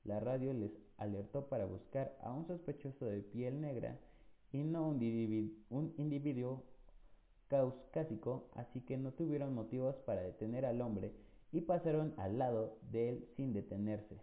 La 0.04 0.20
radio 0.20 0.54
les 0.54 0.72
alertó 0.98 1.48
para 1.48 1.66
buscar 1.66 2.18
a 2.22 2.32
un 2.32 2.46
sospechoso 2.46 3.06
de 3.06 3.22
piel 3.22 3.60
negra 3.62 4.00
y 4.52 4.64
no 4.64 4.88
un, 4.88 5.66
un 5.70 5.94
individuo 5.98 6.64
caucásico, 7.48 8.50
así 8.56 8.82
que 8.82 8.98
no 8.98 9.14
tuvieron 9.14 9.54
motivos 9.54 9.96
para 10.06 10.22
detener 10.22 10.66
al 10.66 10.82
hombre 10.82 11.14
y 11.52 11.62
pasaron 11.62 12.14
al 12.18 12.38
lado 12.38 12.80
de 12.92 13.10
él 13.10 13.28
sin 13.36 13.54
detenerse. 13.54 14.22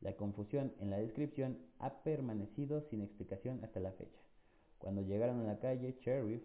La 0.00 0.16
confusión 0.16 0.74
en 0.78 0.90
la 0.90 0.98
descripción 0.98 1.58
ha 1.78 2.02
permanecido 2.02 2.82
sin 2.82 3.02
explicación 3.02 3.64
hasta 3.64 3.80
la 3.80 3.92
fecha. 3.92 4.20
Cuando 4.78 5.00
llegaron 5.00 5.40
a 5.40 5.44
la 5.44 5.58
calle 5.58 5.98
Cherry, 6.00 6.42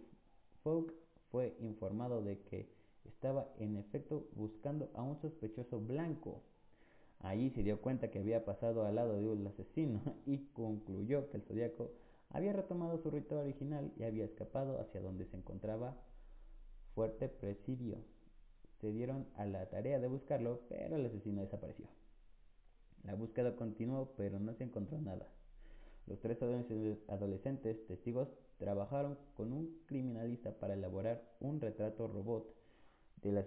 Folk 0.62 0.94
fue 1.30 1.56
informado 1.60 2.22
de 2.22 2.40
que 2.40 2.72
estaba 3.04 3.52
en 3.58 3.76
efecto 3.76 4.28
buscando 4.32 4.90
a 4.94 5.02
un 5.02 5.20
sospechoso 5.20 5.80
blanco. 5.80 6.42
Allí 7.22 7.50
se 7.50 7.62
dio 7.62 7.80
cuenta 7.80 8.10
que 8.10 8.18
había 8.18 8.44
pasado 8.44 8.84
al 8.84 8.96
lado 8.96 9.20
de 9.20 9.28
un 9.28 9.46
asesino 9.46 10.02
y 10.26 10.38
concluyó 10.52 11.30
que 11.30 11.36
el 11.36 11.42
zodiaco 11.44 11.92
había 12.30 12.52
retomado 12.52 12.98
su 12.98 13.10
ritual 13.10 13.42
original 13.42 13.92
y 13.96 14.02
había 14.02 14.24
escapado 14.24 14.80
hacia 14.80 15.00
donde 15.00 15.26
se 15.26 15.36
encontraba 15.36 15.96
fuerte 16.94 17.28
presidio. 17.28 17.98
Se 18.80 18.90
dieron 18.90 19.28
a 19.36 19.44
la 19.44 19.68
tarea 19.70 20.00
de 20.00 20.08
buscarlo, 20.08 20.62
pero 20.68 20.96
el 20.96 21.06
asesino 21.06 21.42
desapareció. 21.42 21.86
La 23.04 23.14
búsqueda 23.14 23.54
continuó, 23.54 24.14
pero 24.16 24.40
no 24.40 24.54
se 24.54 24.64
encontró 24.64 25.00
nada. 25.00 25.28
Los 26.06 26.20
tres 26.20 26.38
adolescentes 27.08 27.86
testigos 27.86 28.28
trabajaron 28.58 29.16
con 29.36 29.52
un 29.52 29.78
criminalista 29.86 30.52
para 30.58 30.74
elaborar 30.74 31.22
un 31.40 31.60
retrato 31.60 32.08
robot 32.08 32.52
del, 33.22 33.44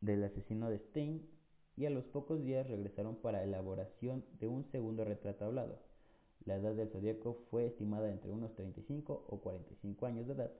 del 0.00 0.24
asesino 0.24 0.70
de 0.70 0.78
Stein 0.78 1.28
y 1.76 1.86
a 1.86 1.90
los 1.90 2.04
pocos 2.04 2.42
días 2.42 2.66
regresaron 2.68 3.16
para 3.16 3.44
elaboración 3.44 4.24
de 4.38 4.48
un 4.48 4.64
segundo 4.70 5.04
retrato 5.04 5.44
hablado. 5.44 5.78
La 6.44 6.56
edad 6.56 6.74
del 6.74 6.88
zodíaco 6.88 7.44
fue 7.50 7.66
estimada 7.66 8.10
entre 8.10 8.30
unos 8.30 8.54
35 8.54 9.26
o 9.28 9.40
45 9.40 10.06
años 10.06 10.26
de 10.26 10.34
edad. 10.34 10.52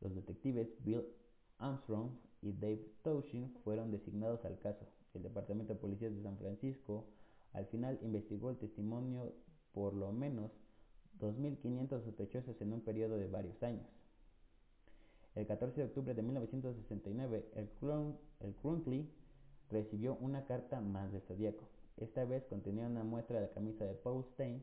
Los 0.00 0.14
detectives 0.14 0.68
Bill 0.84 1.04
Armstrong 1.58 2.10
y 2.42 2.52
Dave 2.52 2.86
Toshin 3.02 3.54
fueron 3.64 3.90
designados 3.90 4.44
al 4.44 4.58
caso. 4.58 4.86
El 5.14 5.22
Departamento 5.22 5.74
de 5.74 5.80
Policía 5.80 6.10
de 6.10 6.22
San 6.22 6.38
Francisco 6.38 7.04
al 7.52 7.66
final 7.66 7.98
investigó 8.02 8.50
el 8.50 8.58
testimonio 8.58 9.32
por 9.72 9.94
lo 9.94 10.12
menos 10.12 10.50
2.500 11.20 12.04
sospechosos 12.04 12.60
en 12.60 12.72
un 12.72 12.80
periodo 12.80 13.16
de 13.16 13.26
varios 13.26 13.62
años. 13.62 13.86
El 15.34 15.46
14 15.46 15.80
de 15.80 15.86
octubre 15.86 16.14
de 16.14 16.22
1969, 16.22 17.50
el, 17.54 17.68
Crunkley 18.60 19.08
recibió 19.70 20.16
una 20.16 20.44
carta 20.46 20.80
más 20.80 21.12
de 21.12 21.20
Zodíaco. 21.20 21.68
Esta 21.96 22.24
vez 22.24 22.44
contenía 22.44 22.86
una 22.86 23.04
muestra 23.04 23.40
de 23.40 23.46
la 23.46 23.52
camisa 23.52 23.84
de 23.84 23.94
Paul 23.94 24.24
Stein 24.32 24.62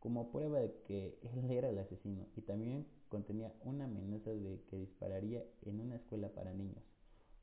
como 0.00 0.30
prueba 0.30 0.60
de 0.60 0.72
que 0.86 1.18
él 1.22 1.50
era 1.50 1.68
el 1.68 1.78
asesino 1.78 2.26
y 2.36 2.42
también 2.42 2.86
contenía 3.08 3.52
una 3.64 3.84
amenaza 3.84 4.30
de 4.30 4.62
que 4.70 4.78
dispararía 4.78 5.44
en 5.62 5.80
una 5.80 5.96
escuela 5.96 6.28
para 6.28 6.54
niños. 6.54 6.84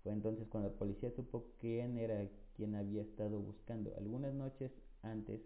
Fue 0.03 0.13
entonces 0.13 0.47
cuando 0.47 0.69
la 0.69 0.75
policía 0.75 1.11
supo 1.11 1.51
quién 1.59 1.97
era 1.97 2.27
quien 2.55 2.75
había 2.75 3.01
estado 3.01 3.39
buscando 3.39 3.93
algunas 3.97 4.33
noches 4.33 4.71
antes 5.01 5.41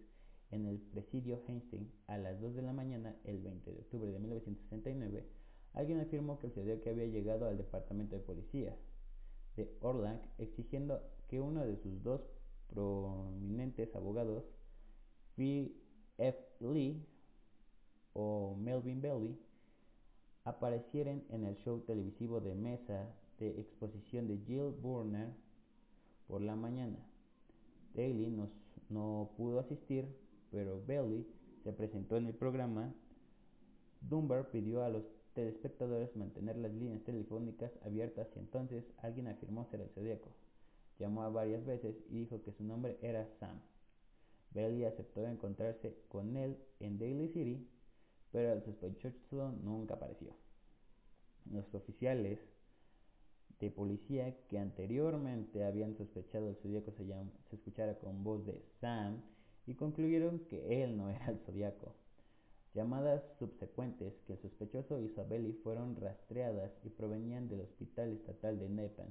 en 0.52 0.66
el 0.66 0.78
presidio 0.80 1.42
Hastings 1.48 1.92
a 2.08 2.18
las 2.18 2.40
2 2.40 2.56
de 2.56 2.62
la 2.62 2.74
mañana 2.74 3.16
el 3.24 3.40
20 3.40 3.72
de 3.72 3.80
octubre 3.80 4.12
de 4.12 4.20
1969. 4.20 5.26
Alguien 5.74 6.00
afirmó 6.00 6.40
que 6.40 6.48
el 6.48 6.82
que 6.82 6.90
había 6.90 7.06
llegado 7.06 7.48
al 7.48 7.58
departamento 7.58 8.16
de 8.16 8.22
policía 8.22 8.76
de 9.56 9.78
Orland 9.82 10.22
exigiendo 10.38 11.02
que 11.30 11.40
uno 11.40 11.66
de 11.66 11.78
sus 11.78 12.04
dos 12.04 12.22
prominentes 12.68 13.96
abogados, 13.96 14.44
P. 15.36 15.72
F. 16.18 16.38
Lee 16.60 17.06
o 18.14 18.56
Melvin 18.58 19.02
Belly, 19.02 19.40
aparecieran 20.44 21.24
en 21.30 21.46
el 21.46 21.56
show 21.58 21.82
televisivo 21.82 22.42
de 22.42 22.56
mesa 22.56 23.16
de 23.38 23.60
exposición 23.60 24.28
de 24.28 24.40
Jill 24.40 24.72
Burner 24.82 25.30
por 26.28 26.42
la 26.42 26.56
mañana. 26.56 26.98
Daly 27.94 28.36
no 28.90 29.32
pudo 29.38 29.60
asistir, 29.60 30.06
pero 30.52 30.82
Bailey 30.86 31.26
se 31.64 31.72
presentó 31.74 32.18
en 32.18 32.28
el 32.28 32.34
programa. 32.34 32.94
Dunbar 34.02 34.50
pidió 34.52 34.84
a 34.84 34.90
los 34.90 35.04
telespectadores 35.34 36.16
mantener 36.16 36.58
las 36.58 36.74
líneas 36.74 37.04
telefónicas 37.04 37.72
abiertas 37.86 38.28
y 38.36 38.40
entonces 38.40 38.84
alguien 38.98 39.28
afirmó 39.28 39.66
ser 39.66 39.82
el 39.82 39.90
zodíaco. 39.90 40.30
Llamó 41.00 41.24
a 41.24 41.30
varias 41.30 41.66
veces 41.66 41.96
y 42.10 42.20
dijo 42.20 42.42
que 42.44 42.52
su 42.52 42.64
nombre 42.64 43.00
era 43.02 43.26
Sam. 43.40 43.60
Bailey 44.52 44.84
aceptó 44.86 45.26
encontrarse 45.26 45.96
con 46.10 46.36
él 46.36 46.58
en 46.80 47.00
Daly 47.00 47.30
City, 47.30 47.68
pero 48.32 48.54
el 48.54 48.64
sospechoso 48.64 49.52
nunca 49.64 49.96
apareció. 49.96 50.34
Los 51.52 51.74
oficiales 51.74 52.40
de 53.60 53.72
policía 53.72 54.36
que 54.48 54.60
anteriormente 54.60 55.66
habían 55.66 55.96
sospechado 55.96 56.50
el 56.50 56.56
zodiaco 56.58 56.92
se, 56.92 57.06
escuchara 57.56 57.98
con 58.00 58.24
voz 58.24 58.46
de 58.46 58.62
Sam 58.80 59.22
y 59.68 59.76
concluyeron 59.76 60.40
que 60.50 60.84
él 60.84 60.98
no 60.98 61.10
era 61.10 61.30
el 61.30 61.40
zodiaco. 61.40 61.94
Llamadas 62.74 63.24
subsecuentes 63.40 64.14
que 64.28 64.34
el 64.34 64.40
sospechoso 64.40 65.00
hizo 65.00 65.22
a 65.22 65.26
fueron 65.64 65.96
rastreadas 65.96 66.72
y 66.84 66.90
provenían 66.90 67.48
del 67.48 67.62
Hospital 67.62 68.14
Estatal 68.14 68.60
de 68.60 68.70
Nepan, 68.70 69.08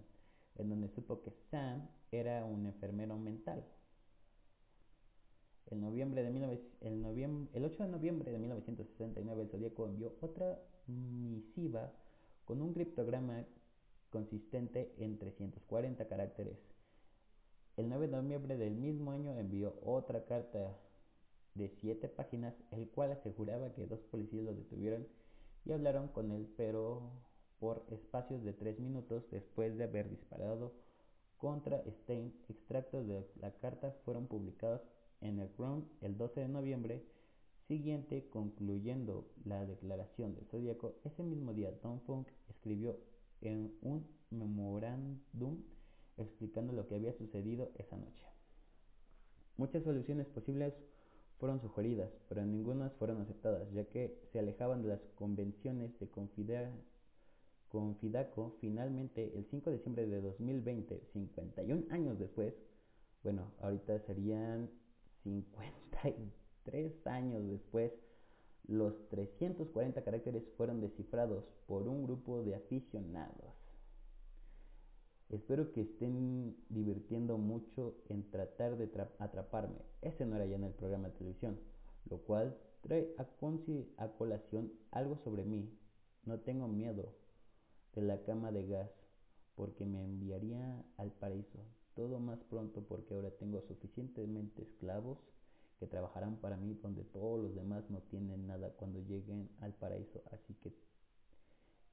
en 0.59 0.69
donde 0.69 0.89
supo 0.89 1.23
que 1.23 1.31
Sam 1.51 1.89
era 2.13 2.45
un 2.45 2.67
enfermero 2.67 3.17
mental. 3.17 3.65
El, 5.67 5.81
noviembre 5.81 6.23
de 6.23 6.29
el, 6.29 7.49
el 7.53 7.65
8 7.65 7.83
de 7.83 7.89
noviembre 7.89 8.33
de 8.33 8.39
1969 8.39 9.43
el 9.43 9.49
Zodíaco 9.49 9.87
envió 9.87 10.15
otra 10.21 10.59
misiva 10.87 11.93
con 12.45 12.63
un 12.63 12.73
criptograma 12.73 13.45
consistente 14.11 14.95
en 14.99 15.19
340 15.19 16.09
caracteres. 16.09 16.59
El 17.77 17.89
9 17.89 18.09
de 18.09 18.17
noviembre 18.17 18.57
del 18.57 18.75
mismo 18.75 19.13
año 19.13 19.37
envió 19.37 19.79
otra 19.85 20.25
carta 20.25 20.77
de 21.55 21.69
7 21.69 22.09
páginas, 22.09 22.55
el 22.71 22.89
cual 22.89 23.13
aseguraba 23.13 23.73
que 23.75 23.87
dos 23.87 24.01
policías 24.11 24.45
lo 24.45 24.55
detuvieron 24.55 25.07
y 25.65 25.73
hablaron 25.73 26.09
con 26.09 26.33
él, 26.33 26.53
pero 26.57 27.11
por 27.59 27.85
espacios 27.91 28.43
de 28.45 28.53
3 28.53 28.79
minutos 28.81 29.25
después 29.31 29.77
de 29.77 29.85
haber 29.85 30.09
disparado 30.11 30.73
contra 31.39 31.83
Stein. 32.03 32.35
Extractos 32.49 33.07
de 33.07 33.27
la 33.41 33.53
carta 33.53 33.93
fueron 34.05 34.27
publicados 34.27 34.83
en 35.21 35.39
el 35.41 35.49
Crown 35.51 35.89
el 36.01 36.17
12 36.17 36.41
de 36.41 36.49
noviembre 36.49 37.05
siguiente, 37.67 38.29
concluyendo 38.31 39.29
la 39.45 39.65
declaración 39.67 40.35
del 40.35 40.47
Zodíaco. 40.47 40.97
Ese 41.05 41.23
mismo 41.23 41.53
día, 41.53 41.79
Tom 41.81 42.01
Funk 42.01 42.29
escribió 42.49 42.99
en 43.41 43.77
un 43.83 44.07
memorándum 44.31 45.63
explicando 46.17 46.73
lo 46.73 46.87
que 46.89 46.97
había 46.97 47.13
sucedido 47.13 47.71
esa 47.77 47.97
noche. 47.97 48.25
Muchas 49.57 49.83
soluciones 49.83 50.27
posibles 50.29 50.75
fueron 51.39 51.61
sugeridas, 51.61 52.11
pero 52.29 52.45
ninguna 52.45 52.91
fueron 52.91 53.21
aceptadas, 53.21 53.71
ya 53.73 53.85
que 53.85 54.19
se 54.33 54.39
alejaban 54.39 54.83
de 54.83 54.89
las 54.89 55.01
convenciones 55.15 55.99
de 56.01 56.09
Confidaco. 57.69 58.57
Finalmente, 58.61 59.33
el 59.37 59.45
5 59.47 59.71
de 59.71 59.77
diciembre 59.77 60.07
de 60.07 60.21
2020, 60.21 61.03
51 61.13 61.87
años 61.91 62.19
después, 62.19 62.55
bueno, 63.23 63.53
ahorita 63.61 63.99
serían 64.01 64.71
53 65.23 67.07
años 67.07 67.47
después, 67.49 67.93
los 68.67 69.09
340 69.09 70.03
caracteres 70.03 70.45
fueron 70.57 70.81
descifrados 70.81 71.45
por 71.67 71.89
un 71.89 72.05
grupo 72.05 72.43
de 72.43 72.55
aficionados. 72.55 73.55
Espero 75.31 75.73
que 75.73 75.83
estén 75.83 76.57
divirtiendo 76.71 77.37
mucho 77.37 77.97
en 78.09 78.31
tratar 78.31 78.79
de 78.79 78.91
atraparme. 79.19 79.81
Ese 80.01 80.25
no 80.25 80.37
era 80.37 80.47
ya 80.47 80.57
en 80.57 80.65
el 80.65 80.73
programa 80.73 81.09
de 81.09 81.15
televisión, 81.19 81.61
lo 82.09 82.19
cual 82.19 82.57
trae 82.81 83.15
a 83.19 84.09
colación 84.17 84.73
algo 84.91 85.19
sobre 85.19 85.45
mí 85.45 85.77
No 86.25 86.41
tengo 86.41 86.69
miedo 86.69 87.15
de 87.95 88.03
la 88.03 88.23
cama 88.23 88.53
de 88.53 88.67
gas, 88.67 88.91
porque 89.55 89.85
me 89.85 90.05
enviaría 90.05 90.85
al 90.97 91.13
paraíso. 91.13 91.59
Todo 91.95 92.21
más 92.21 92.39
pronto 92.45 92.83
porque 92.83 93.15
ahora 93.15 93.31
tengo 93.31 93.61
suficientemente 93.63 94.63
esclavos 94.63 95.19
que 95.79 95.87
trabajarán 95.87 96.37
para 96.37 96.57
mí 96.57 96.75
donde 96.75 97.05
todos 97.05 97.41
los 97.41 97.55
demás 97.55 97.89
no 97.91 98.01
tienen 98.03 98.47
nada 98.47 98.71
cuando 98.77 99.01
lleguen 99.01 99.49
al 99.61 99.75
paraíso. 99.75 100.23
Así 100.31 100.55
que 100.55 100.73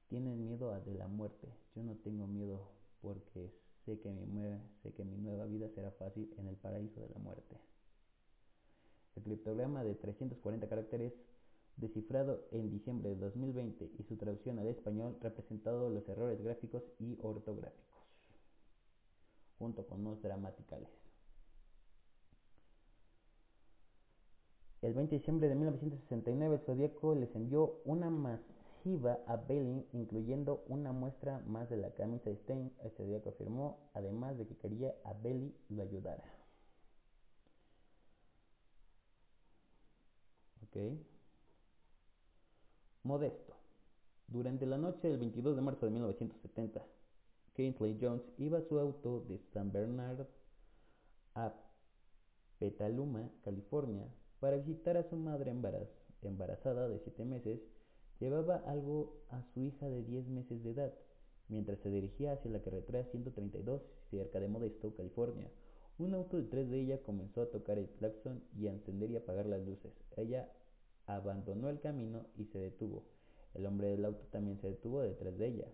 tienen 0.08 0.44
miedo 0.44 0.78
de 0.80 0.94
la 0.94 1.08
muerte. 1.08 1.48
Yo 1.74 1.82
no 1.82 1.94
tengo 1.96 2.26
miedo 2.26 2.68
porque 3.00 3.52
sé 3.84 3.98
que, 4.00 4.10
mi, 4.10 4.42
sé 4.82 4.92
que 4.92 5.04
mi 5.04 5.16
nueva 5.16 5.46
vida 5.46 5.68
será 5.68 5.90
fácil 5.92 6.32
en 6.38 6.48
el 6.48 6.56
paraíso 6.56 7.00
de 7.00 7.08
la 7.08 7.18
muerte. 7.18 7.56
El 9.16 9.22
criptograma 9.22 9.82
de 9.82 9.94
340 9.94 10.68
caracteres 10.68 11.12
descifrado 11.76 12.46
en 12.52 12.70
diciembre 12.70 13.10
de 13.10 13.16
2020 13.16 13.90
y 13.98 14.02
su 14.04 14.16
traducción 14.16 14.58
al 14.58 14.68
español 14.68 15.16
representado 15.20 15.90
los 15.90 16.08
errores 16.08 16.42
gráficos 16.42 16.82
y 16.98 17.18
ortográficos, 17.20 17.96
junto 19.58 19.86
con 19.86 20.02
los 20.04 20.20
gramaticales. 20.22 20.88
El 24.82 24.94
20 24.94 25.10
de 25.10 25.18
diciembre 25.18 25.48
de 25.48 25.54
1969 25.54 26.54
el 26.56 26.60
Zodíaco 26.60 27.14
les 27.14 27.34
envió 27.34 27.80
una 27.84 28.08
masiva 28.08 29.18
a 29.26 29.36
Belling, 29.36 29.84
incluyendo 29.92 30.64
una 30.68 30.92
muestra 30.92 31.40
más 31.40 31.68
de 31.68 31.76
la 31.76 31.90
camisa 31.90 32.30
de 32.30 32.36
Stein. 32.36 32.72
El 32.84 32.90
Zodíaco 32.92 33.30
afirmó, 33.30 33.78
además 33.94 34.38
de 34.38 34.46
que 34.46 34.56
quería 34.56 34.94
a 35.04 35.12
Belly 35.14 35.52
lo 35.70 35.82
ayudara. 35.82 36.22
Okay. 40.68 41.15
Modesto. 43.06 43.54
Durante 44.26 44.66
la 44.66 44.78
noche 44.78 45.06
del 45.06 45.18
22 45.18 45.54
de 45.54 45.62
marzo 45.62 45.86
de 45.86 45.92
1970, 45.92 46.84
Kingsley 47.54 47.96
Jones 48.00 48.24
iba 48.36 48.58
a 48.58 48.62
su 48.62 48.80
auto 48.80 49.20
de 49.28 49.38
San 49.52 49.70
Bernard 49.70 50.26
a 51.36 51.54
Petaluma, 52.58 53.30
California, 53.44 54.12
para 54.40 54.56
visitar 54.56 54.96
a 54.96 55.04
su 55.04 55.14
madre 55.16 55.52
embarazada 56.22 56.88
de 56.88 56.98
7 56.98 57.24
meses. 57.24 57.60
Llevaba 58.18 58.56
algo 58.66 59.22
a 59.30 59.40
su 59.54 59.60
hija 59.60 59.88
de 59.88 60.02
10 60.02 60.26
meses 60.26 60.64
de 60.64 60.70
edad. 60.70 60.92
Mientras 61.46 61.78
se 61.78 61.90
dirigía 61.90 62.32
hacia 62.32 62.50
la 62.50 62.60
carretera 62.60 63.04
132, 63.04 63.82
cerca 64.10 64.40
de 64.40 64.48
Modesto, 64.48 64.96
California, 64.96 65.48
un 65.98 66.12
auto 66.12 66.38
detrás 66.38 66.68
de 66.68 66.80
ella 66.80 67.00
comenzó 67.02 67.42
a 67.42 67.50
tocar 67.50 67.78
el 67.78 67.88
claxon 67.90 68.42
y 68.58 68.66
a 68.66 68.72
encender 68.72 69.12
y 69.12 69.16
apagar 69.16 69.46
las 69.46 69.64
luces. 69.64 69.92
Ella 70.16 70.50
abandonó 71.06 71.68
el 71.68 71.80
camino 71.80 72.26
y 72.36 72.44
se 72.46 72.58
detuvo. 72.58 73.04
El 73.54 73.66
hombre 73.66 73.88
del 73.88 74.04
auto 74.04 74.26
también 74.30 74.60
se 74.60 74.68
detuvo 74.68 75.00
detrás 75.00 75.36
de 75.38 75.46
ella, 75.46 75.68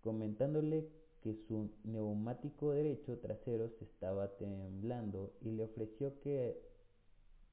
comentándole 0.00 0.88
que 1.22 1.34
su 1.34 1.70
neumático 1.84 2.72
derecho 2.72 3.18
trasero 3.18 3.68
se 3.78 3.84
estaba 3.84 4.36
temblando 4.36 5.32
y 5.40 5.50
le 5.50 5.64
ofreció 5.64 6.20
que 6.20 6.62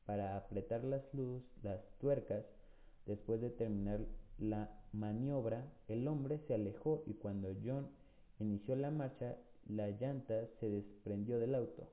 para 0.06 0.38
apretar 0.38 0.84
las 0.84 1.02
luz, 1.14 1.44
las 1.64 1.82
tuercas, 1.98 2.46
después 3.08 3.42
de 3.42 3.50
terminar 3.50 4.02
la 4.38 4.70
maniobra, 4.92 5.74
el 5.88 6.08
hombre 6.08 6.40
se 6.48 6.54
alejó 6.54 7.04
y 7.08 7.16
cuando 7.16 7.56
John 7.64 7.90
inició 8.40 8.76
la 8.76 8.92
marcha, 8.92 9.38
la 9.68 9.90
llanta 9.90 10.48
se 10.60 10.70
desprendió 10.70 11.40
del 11.40 11.56
auto. 11.56 11.90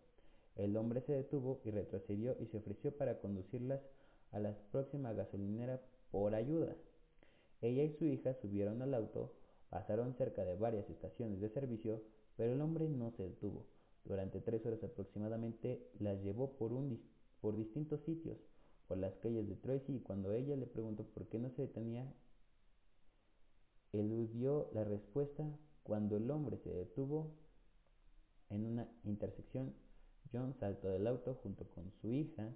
El 0.56 0.76
hombre 0.76 1.00
se 1.00 1.12
detuvo 1.12 1.62
y 1.64 1.70
retrocedió 1.70 2.36
y 2.38 2.46
se 2.46 2.58
ofreció 2.58 2.94
para 2.94 3.18
conducirlas 3.18 3.80
a 4.32 4.40
la 4.40 4.56
próxima 4.70 5.12
gasolinera 5.12 5.80
por 6.10 6.34
ayuda. 6.34 6.74
Ella 7.60 7.84
y 7.84 7.92
su 7.92 8.06
hija 8.06 8.34
subieron 8.34 8.82
al 8.82 8.94
auto, 8.94 9.34
pasaron 9.70 10.14
cerca 10.14 10.44
de 10.44 10.56
varias 10.56 10.90
estaciones 10.90 11.40
de 11.40 11.48
servicio, 11.50 12.02
pero 12.36 12.52
el 12.52 12.60
hombre 12.60 12.88
no 12.88 13.10
se 13.12 13.22
detuvo. 13.22 13.66
Durante 14.04 14.40
tres 14.40 14.66
horas 14.66 14.82
aproximadamente 14.82 15.88
las 16.00 16.20
llevó 16.22 16.56
por, 16.56 16.72
un, 16.72 17.00
por 17.40 17.56
distintos 17.56 18.00
sitios, 18.00 18.36
por 18.88 18.98
las 18.98 19.14
calles 19.18 19.48
de 19.48 19.54
Tracy, 19.54 19.96
y 19.96 20.00
cuando 20.00 20.32
ella 20.32 20.56
le 20.56 20.66
preguntó 20.66 21.04
por 21.04 21.28
qué 21.28 21.38
no 21.38 21.50
se 21.50 21.62
detenía, 21.62 22.12
eludió 23.92 24.68
la 24.72 24.84
respuesta. 24.84 25.44
Cuando 25.82 26.16
el 26.16 26.30
hombre 26.30 26.58
se 26.58 26.70
detuvo 26.70 27.32
en 28.50 28.66
una 28.66 28.88
intersección, 29.04 29.74
John 30.32 30.54
saltó 30.58 30.88
del 30.88 31.06
auto 31.06 31.34
junto 31.42 31.64
con 31.68 31.90
su 32.00 32.12
hija 32.12 32.52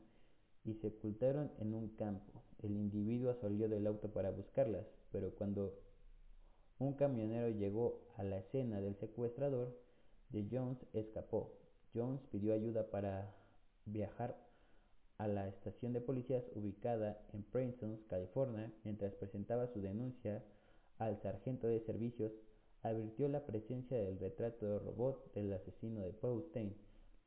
y 0.67 0.75
se 0.75 0.89
ocultaron 0.89 1.51
en 1.59 1.73
un 1.73 1.89
campo. 1.97 2.43
El 2.63 2.73
individuo 2.73 3.35
salió 3.41 3.69
del 3.69 3.87
auto 3.87 4.11
para 4.13 4.31
buscarlas, 4.31 4.85
pero 5.13 5.35
cuando 5.35 5.79
un 6.79 6.95
camionero 6.95 7.49
llegó 7.49 8.03
a 8.17 8.25
la 8.25 8.39
escena 8.39 8.81
del 8.81 8.97
secuestrador 8.97 9.79
de 10.31 10.47
Jones, 10.51 10.79
escapó. 10.93 11.53
Jones 11.95 12.21
pidió 12.31 12.53
ayuda 12.53 12.91
para 12.91 13.35
viajar 13.87 14.37
a 15.19 15.29
la 15.29 15.49
estación 15.49 15.93
de 15.93 16.01
policías 16.01 16.45
ubicada 16.55 17.25
en 17.33 17.43
Princeton, 17.45 18.01
California, 18.09 18.71
mientras 18.85 19.15
presentaba 19.15 19.69
su 19.69 19.81
denuncia 19.81 20.45
al 20.99 21.21
sargento 21.23 21.69
de 21.69 21.81
servicios, 21.81 22.33
advirtió 22.83 23.29
la 23.29 23.47
presencia 23.47 23.97
del 23.97 24.19
retrato 24.19 24.67
de 24.67 24.79
robot 24.79 25.33
del 25.33 25.53
asesino 25.53 26.03
de 26.03 26.13
Paul 26.13 26.45
Stein 26.51 26.75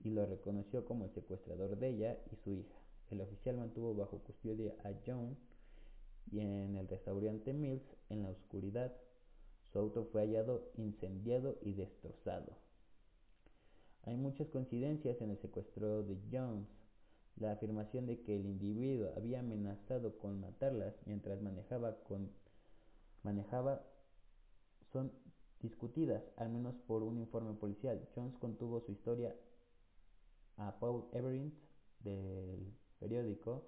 y 0.04 0.12
lo 0.12 0.26
reconoció 0.26 0.86
como 0.86 1.06
el 1.06 1.12
secuestrador 1.12 1.78
de 1.78 1.90
ella 1.90 2.18
y 2.32 2.36
su 2.38 2.54
hija. 2.54 2.79
El 3.12 3.22
oficial 3.22 3.58
mantuvo 3.58 3.96
bajo 3.96 4.20
custodia 4.20 4.76
a 4.84 4.92
John 5.06 5.38
y 6.32 6.42
en 6.42 6.76
el 6.76 6.88
restaurante 6.88 7.54
Mills 7.54 7.96
en 8.10 8.24
la 8.24 8.30
oscuridad. 8.30 8.96
Su 9.72 9.80
auto 9.80 10.06
fue 10.12 10.22
hallado 10.22 10.72
incendiado 10.78 11.58
y 11.62 11.74
destrozado. 11.74 12.58
Hay 14.04 14.16
muchas 14.16 14.48
coincidencias 14.50 15.22
en 15.22 15.32
el 15.32 15.38
secuestro 15.40 16.04
de 16.04 16.18
Jones. 16.32 16.68
La 17.36 17.52
afirmación 17.54 18.06
de 18.06 18.22
que 18.22 18.36
el 18.36 18.46
individuo 18.46 19.12
había 19.16 19.40
amenazado 19.40 20.18
con 20.18 20.40
matarlas 20.40 20.96
mientras 21.06 21.42
manejaba, 21.42 21.96
con, 22.04 22.30
manejaba 23.24 23.86
son 24.92 25.12
discutidas, 25.62 26.24
al 26.38 26.50
menos 26.50 26.76
por 26.88 27.04
un 27.04 27.18
informe 27.18 27.54
policial. 27.54 28.08
Jones 28.16 28.38
contuvo 28.38 28.82
su 28.82 28.92
historia 28.92 29.36
a 30.58 30.80
Paul 30.80 31.06
Everett 31.14 31.54
del 32.02 32.74
periódico, 33.00 33.64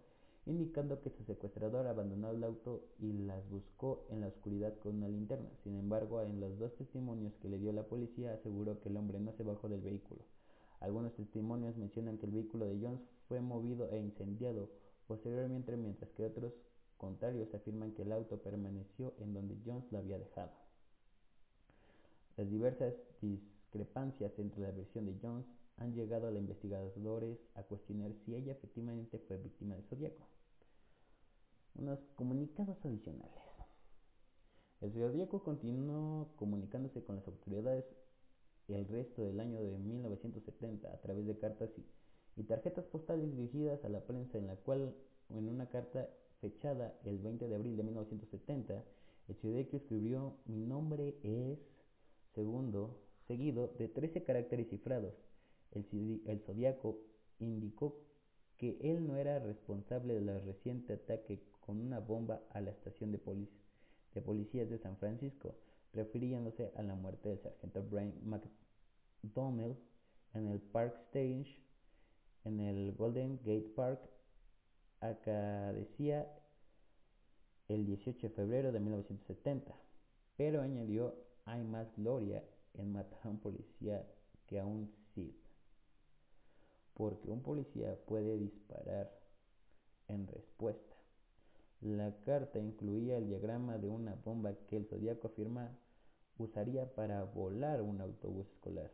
indicando 0.46 1.02
que 1.02 1.10
su 1.12 1.24
secuestrador 1.24 1.88
abandonó 1.88 2.32
el 2.32 2.44
auto 2.44 2.84
y 3.00 3.14
las 3.14 3.48
buscó 3.50 4.06
en 4.10 4.22
la 4.22 4.28
oscuridad 4.28 4.78
con 4.80 4.96
una 4.96 5.08
linterna. 5.08 5.50
Sin 5.64 5.76
embargo, 5.76 6.22
en 6.22 6.40
los 6.40 6.58
dos 6.58 6.76
testimonios 6.76 7.34
que 7.42 7.50
le 7.50 7.60
dio 7.60 7.72
la 7.72 7.84
policía 7.84 8.34
aseguró 8.34 8.80
que 8.80 8.90
el 8.90 8.98
hombre 8.98 9.20
no 9.20 9.34
se 9.34 9.44
bajó 9.44 9.70
del 9.70 9.82
vehículo. 9.82 10.22
Algunos 10.80 11.14
testimonios 11.14 11.78
mencionan 11.78 12.18
que 12.18 12.26
el 12.26 12.32
vehículo 12.32 12.66
de 12.66 12.80
Jones 12.82 13.02
fue 13.28 13.40
movido 13.40 13.90
e 13.92 14.00
incendiado 14.00 14.70
posteriormente, 15.08 15.78
mientras 15.78 16.10
que 16.12 16.26
otros 16.26 16.54
contrarios 16.98 17.54
afirman 17.54 17.94
que 17.94 18.02
el 18.02 18.12
auto 18.12 18.42
permaneció 18.42 19.14
en 19.20 19.34
donde 19.34 19.58
Jones 19.66 19.92
lo 19.92 20.00
había 20.00 20.18
dejado. 20.18 20.52
Las 22.38 22.50
diversas 22.50 22.94
discrepancias 23.22 24.32
entre 24.40 24.62
la 24.62 24.72
versión 24.72 25.06
de 25.06 25.18
Jones 25.22 25.46
han 25.82 25.96
llegado 25.96 26.28
a 26.28 26.32
los 26.32 26.40
investigadores 26.40 27.40
a 27.56 27.64
cuestionar 27.64 28.14
si 28.14 28.36
ella 28.36 28.52
efectivamente 28.52 29.18
fue 29.18 29.38
víctima 29.38 29.76
del 29.76 29.84
zodiaco. 29.86 30.28
Unos 31.74 32.00
comunicados 32.16 32.78
adicionales. 32.86 33.42
El 34.80 34.92
zodiaco 34.92 35.44
continuó 35.44 36.34
comunicándose 36.36 37.04
con 37.04 37.16
las 37.16 37.28
autoridades 37.28 37.86
el 38.68 38.88
resto 38.88 39.24
del 39.26 39.40
año 39.40 39.62
de 39.62 39.78
1970 39.80 40.88
a 40.88 41.02
través 41.02 41.26
de 41.26 41.38
cartas 41.38 41.72
y, 42.38 42.44
tarjetas 42.44 42.86
postales 42.86 43.30
dirigidas 43.36 43.84
a 43.84 43.90
la 43.90 44.02
prensa 44.02 44.38
en 44.38 44.48
la 44.48 44.56
cual 44.56 44.96
en 45.30 45.48
una 45.48 45.68
carta 45.68 46.10
fechada 46.40 46.98
el 47.06 47.20
20 47.20 47.48
de 47.48 47.56
abril 47.56 47.78
de 47.78 47.84
1970 47.84 48.84
el 49.28 49.36
zodiaco 49.36 49.78
escribió 49.78 50.38
mi 50.46 50.66
nombre 50.66 51.18
es 51.24 51.60
segundo 52.34 52.98
seguido 53.28 53.76
de 53.78 53.90
13 53.90 54.24
caracteres 54.24 54.70
cifrados 54.70 55.14
el, 55.72 56.40
zodiaco 56.46 57.00
indicó 57.40 58.00
que 58.58 58.78
él 58.82 59.08
no 59.08 59.16
era 59.16 59.40
responsable 59.40 60.14
del 60.14 60.44
reciente 60.44 60.94
ataque 60.94 61.44
con 61.60 61.80
una 61.80 62.00
bomba 62.00 62.42
a 62.52 62.62
la 62.62 62.72
estación 62.72 63.12
de, 63.12 63.20
de 64.14 64.22
policías 64.22 64.70
de 64.70 64.78
San 64.78 64.98
Francisco, 64.98 65.56
refiriéndose 65.94 66.72
a 66.76 66.84
la 66.84 66.96
muerte 66.96 67.30
del 67.30 67.40
sargento 67.40 67.84
Brian 67.90 68.14
McDonnell 68.24 69.78
en 70.34 70.48
el 70.48 70.60
Park 70.60 70.96
Stage, 71.08 71.62
en 72.44 72.60
el 72.60 72.94
Golden 72.94 73.38
Gate 73.38 73.72
Park, 73.76 74.02
acá 75.00 75.74
decía 75.74 76.32
el 77.68 77.86
18 77.86 78.28
de 78.28 78.34
febrero 78.34 78.72
de 78.72 78.80
1970, 78.80 79.76
pero 80.38 80.62
añadió 80.62 81.16
hay 81.46 81.64
más 81.64 81.88
gloria 81.96 82.44
en 82.74 82.92
matar 82.92 83.20
a 83.24 83.30
un 83.30 83.40
policía 83.40 84.06
que 84.46 84.60
a 84.60 84.66
porque 87.02 87.32
un 87.32 87.42
policía 87.42 87.98
puede 88.06 88.38
disparar 88.38 89.10
en 90.08 90.28
respuesta. 90.28 90.96
La 91.82 92.16
carta 92.20 92.60
incluía 92.60 93.18
el 93.18 93.26
diagrama 93.26 93.80
de 93.80 93.90
una 93.90 94.14
bomba 94.14 94.54
que 94.68 94.78
el 94.78 94.86
zodiaco 94.86 95.30
afirma 95.30 95.76
usaría 96.38 96.94
para 96.94 97.24
volar 97.24 97.82
un 97.82 98.02
autobús 98.02 98.46
escolar. 98.52 98.92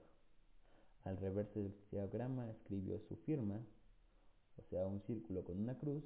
Al 1.04 1.17
reverso 1.17 1.60
del 1.60 1.76
diagrama 1.91 2.50
escribió 2.50 2.98
su 3.10 3.17
firma, 3.17 3.60
o 4.56 4.62
sea, 4.70 4.88
un 4.88 5.02
círculo 5.02 5.43
con 5.43 5.60
una 5.60 5.78
cruz, 5.78 6.06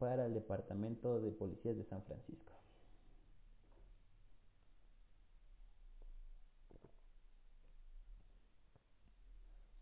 para 0.00 0.26
el 0.26 0.34
Departamento 0.34 1.20
de 1.20 1.30
Policías 1.30 1.76
de 1.76 1.84
San 1.84 2.02
Francisco. 2.02 2.59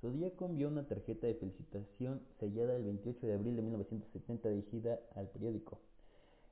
Zodíaco 0.01 0.47
envió 0.47 0.69
una 0.69 0.87
tarjeta 0.87 1.27
de 1.27 1.35
felicitación 1.35 2.21
sellada 2.39 2.77
el 2.77 2.85
28 2.85 3.27
de 3.27 3.35
abril 3.35 3.57
de 3.57 3.63
1970 3.63 4.49
dirigida 4.49 5.01
al 5.17 5.29
periódico. 5.29 5.81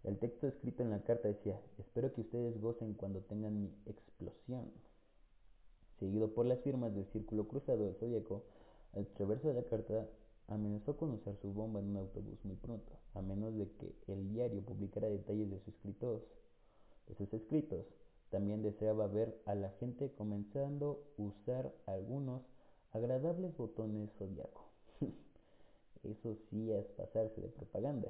El 0.02 0.18
texto 0.18 0.48
escrito 0.48 0.82
en 0.82 0.90
la 0.90 1.02
carta 1.02 1.28
decía, 1.28 1.60
espero 1.78 2.12
que 2.12 2.22
ustedes 2.22 2.60
gocen 2.60 2.94
cuando 2.94 3.20
tengan 3.20 3.60
mi 3.60 3.70
explosión. 3.86 4.72
Seguido 6.00 6.34
por 6.34 6.46
las 6.46 6.58
firmas 6.60 6.92
del 6.94 7.06
círculo 7.06 7.46
cruzado 7.46 7.84
del 7.84 7.94
Zodíaco, 7.94 8.42
el 8.94 9.06
reverso 9.16 9.48
de 9.48 9.54
la 9.54 9.62
carta 9.62 10.08
amenazó 10.48 10.96
con 10.96 11.12
usar 11.12 11.36
su 11.36 11.52
bomba 11.52 11.80
en 11.80 11.90
un 11.90 11.96
autobús 11.98 12.44
muy 12.44 12.56
pronto, 12.56 12.92
a 13.14 13.22
menos 13.22 13.56
de 13.56 13.68
que 13.70 14.12
el 14.12 14.28
diario 14.28 14.60
publicara 14.62 15.08
detalles 15.08 15.50
de 15.50 15.58
sus 15.60 15.74
escritos. 15.74 16.22
De 17.06 17.14
sus 17.14 17.32
escritos. 17.32 17.86
También 18.30 18.62
deseaba 18.62 19.06
ver 19.06 19.40
a 19.46 19.54
la 19.54 19.70
gente 19.78 20.10
comenzando 20.12 21.04
a 21.16 21.22
usar 21.22 21.72
algunos 21.86 22.42
agradables 22.96 23.56
botones 23.56 24.10
zodiaco. 24.18 24.64
Eso 26.02 26.36
sí 26.48 26.72
es 26.72 26.86
pasarse 26.96 27.40
de 27.40 27.48
propaganda. 27.48 28.08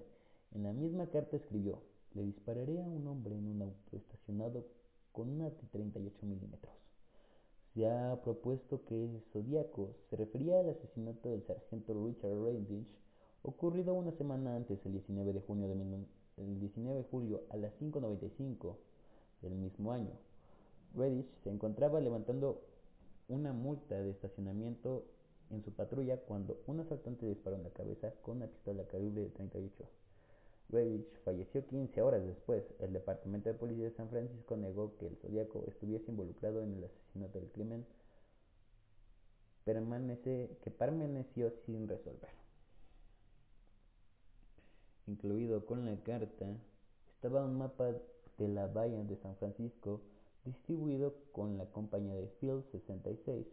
En 0.53 0.63
la 0.63 0.73
misma 0.73 1.07
carta 1.09 1.37
escribió, 1.37 1.83
le 2.15 2.23
dispararé 2.23 2.81
a 2.81 2.87
un 2.87 3.07
hombre 3.09 3.35
en 3.35 3.47
un 3.47 3.63
auto 3.63 3.97
estacionado 3.97 4.65
con 5.13 5.29
una 5.29 5.51
de 5.51 5.57
38 5.73 6.27
milímetros. 6.27 6.75
Se 7.75 7.89
ha 7.91 8.21
propuesto 8.23 8.85
que 8.85 9.21
Zodíaco 9.33 9.97
se 10.09 10.17
refería 10.17 10.61
al 10.61 10.71
asesinato 10.71 11.31
del 11.31 11.43
sargento 11.43 11.93
Richard 12.07 12.43
Redditch 12.43 12.89
ocurrido 13.43 13.93
una 13.93 14.13
semana 14.13 14.57
antes, 14.57 14.79
el 14.87 14.93
19 14.93 15.33
de, 15.33 15.41
junio 15.41 15.69
de 15.69 15.75
el 16.37 16.61
19 16.61 16.99
de 16.99 17.05
julio 17.11 17.43
a 17.51 17.57
las 17.57 17.73
5.95 17.81 18.77
del 19.43 19.55
mismo 19.55 19.93
año. 19.93 20.13
Redditch 20.95 21.31
se 21.43 21.51
encontraba 21.51 22.01
levantando 22.01 22.63
una 23.29 23.53
multa 23.53 24.01
de 24.01 24.11
estacionamiento 24.11 25.05
en 25.51 25.63
su 25.63 25.73
patrulla 25.73 26.19
cuando 26.19 26.63
un 26.67 26.81
asaltante 26.81 27.27
disparó 27.27 27.57
en 27.57 27.65
la 27.65 27.71
cabeza 27.71 28.13
con 28.23 28.39
una 28.39 28.47
pistola 28.47 28.85
calibre 28.87 29.23
de 29.23 29.31
38. 29.31 29.85
Redditch 30.69 31.21
falleció 31.25 31.65
15 31.67 32.03
horas 32.03 32.27
después. 32.27 32.65
El 32.81 32.93
Departamento 32.93 33.49
de 33.49 33.55
Policía 33.55 33.85
de 33.85 33.93
San 33.93 34.09
Francisco 34.09 34.57
negó 34.57 34.97
que 34.97 35.07
el 35.07 35.17
Zodíaco 35.17 35.65
estuviese 35.69 36.11
involucrado 36.11 36.63
en 36.63 36.75
el 36.75 36.85
asesinato 36.85 37.39
del 37.39 37.51
crimen 37.51 37.87
permanece, 39.67 40.59
que 40.63 40.71
permaneció 40.71 41.51
sin 41.67 41.89
resolver. 41.89 42.31
Incluido 45.09 45.67
con 45.67 45.85
la 45.85 45.97
carta 46.05 46.47
estaba 47.11 47.45
un 47.45 47.59
mapa 47.59 47.93
de 48.39 48.49
la 48.49 48.69
bahía 48.69 49.03
de 49.03 49.17
San 49.17 49.37
Francisco 49.37 50.01
distribuido 50.47 51.15
con 51.33 51.59
la 51.59 51.67
compañía 51.67 52.15
de 52.15 52.29
Field 52.41 52.65
66. 52.73 53.47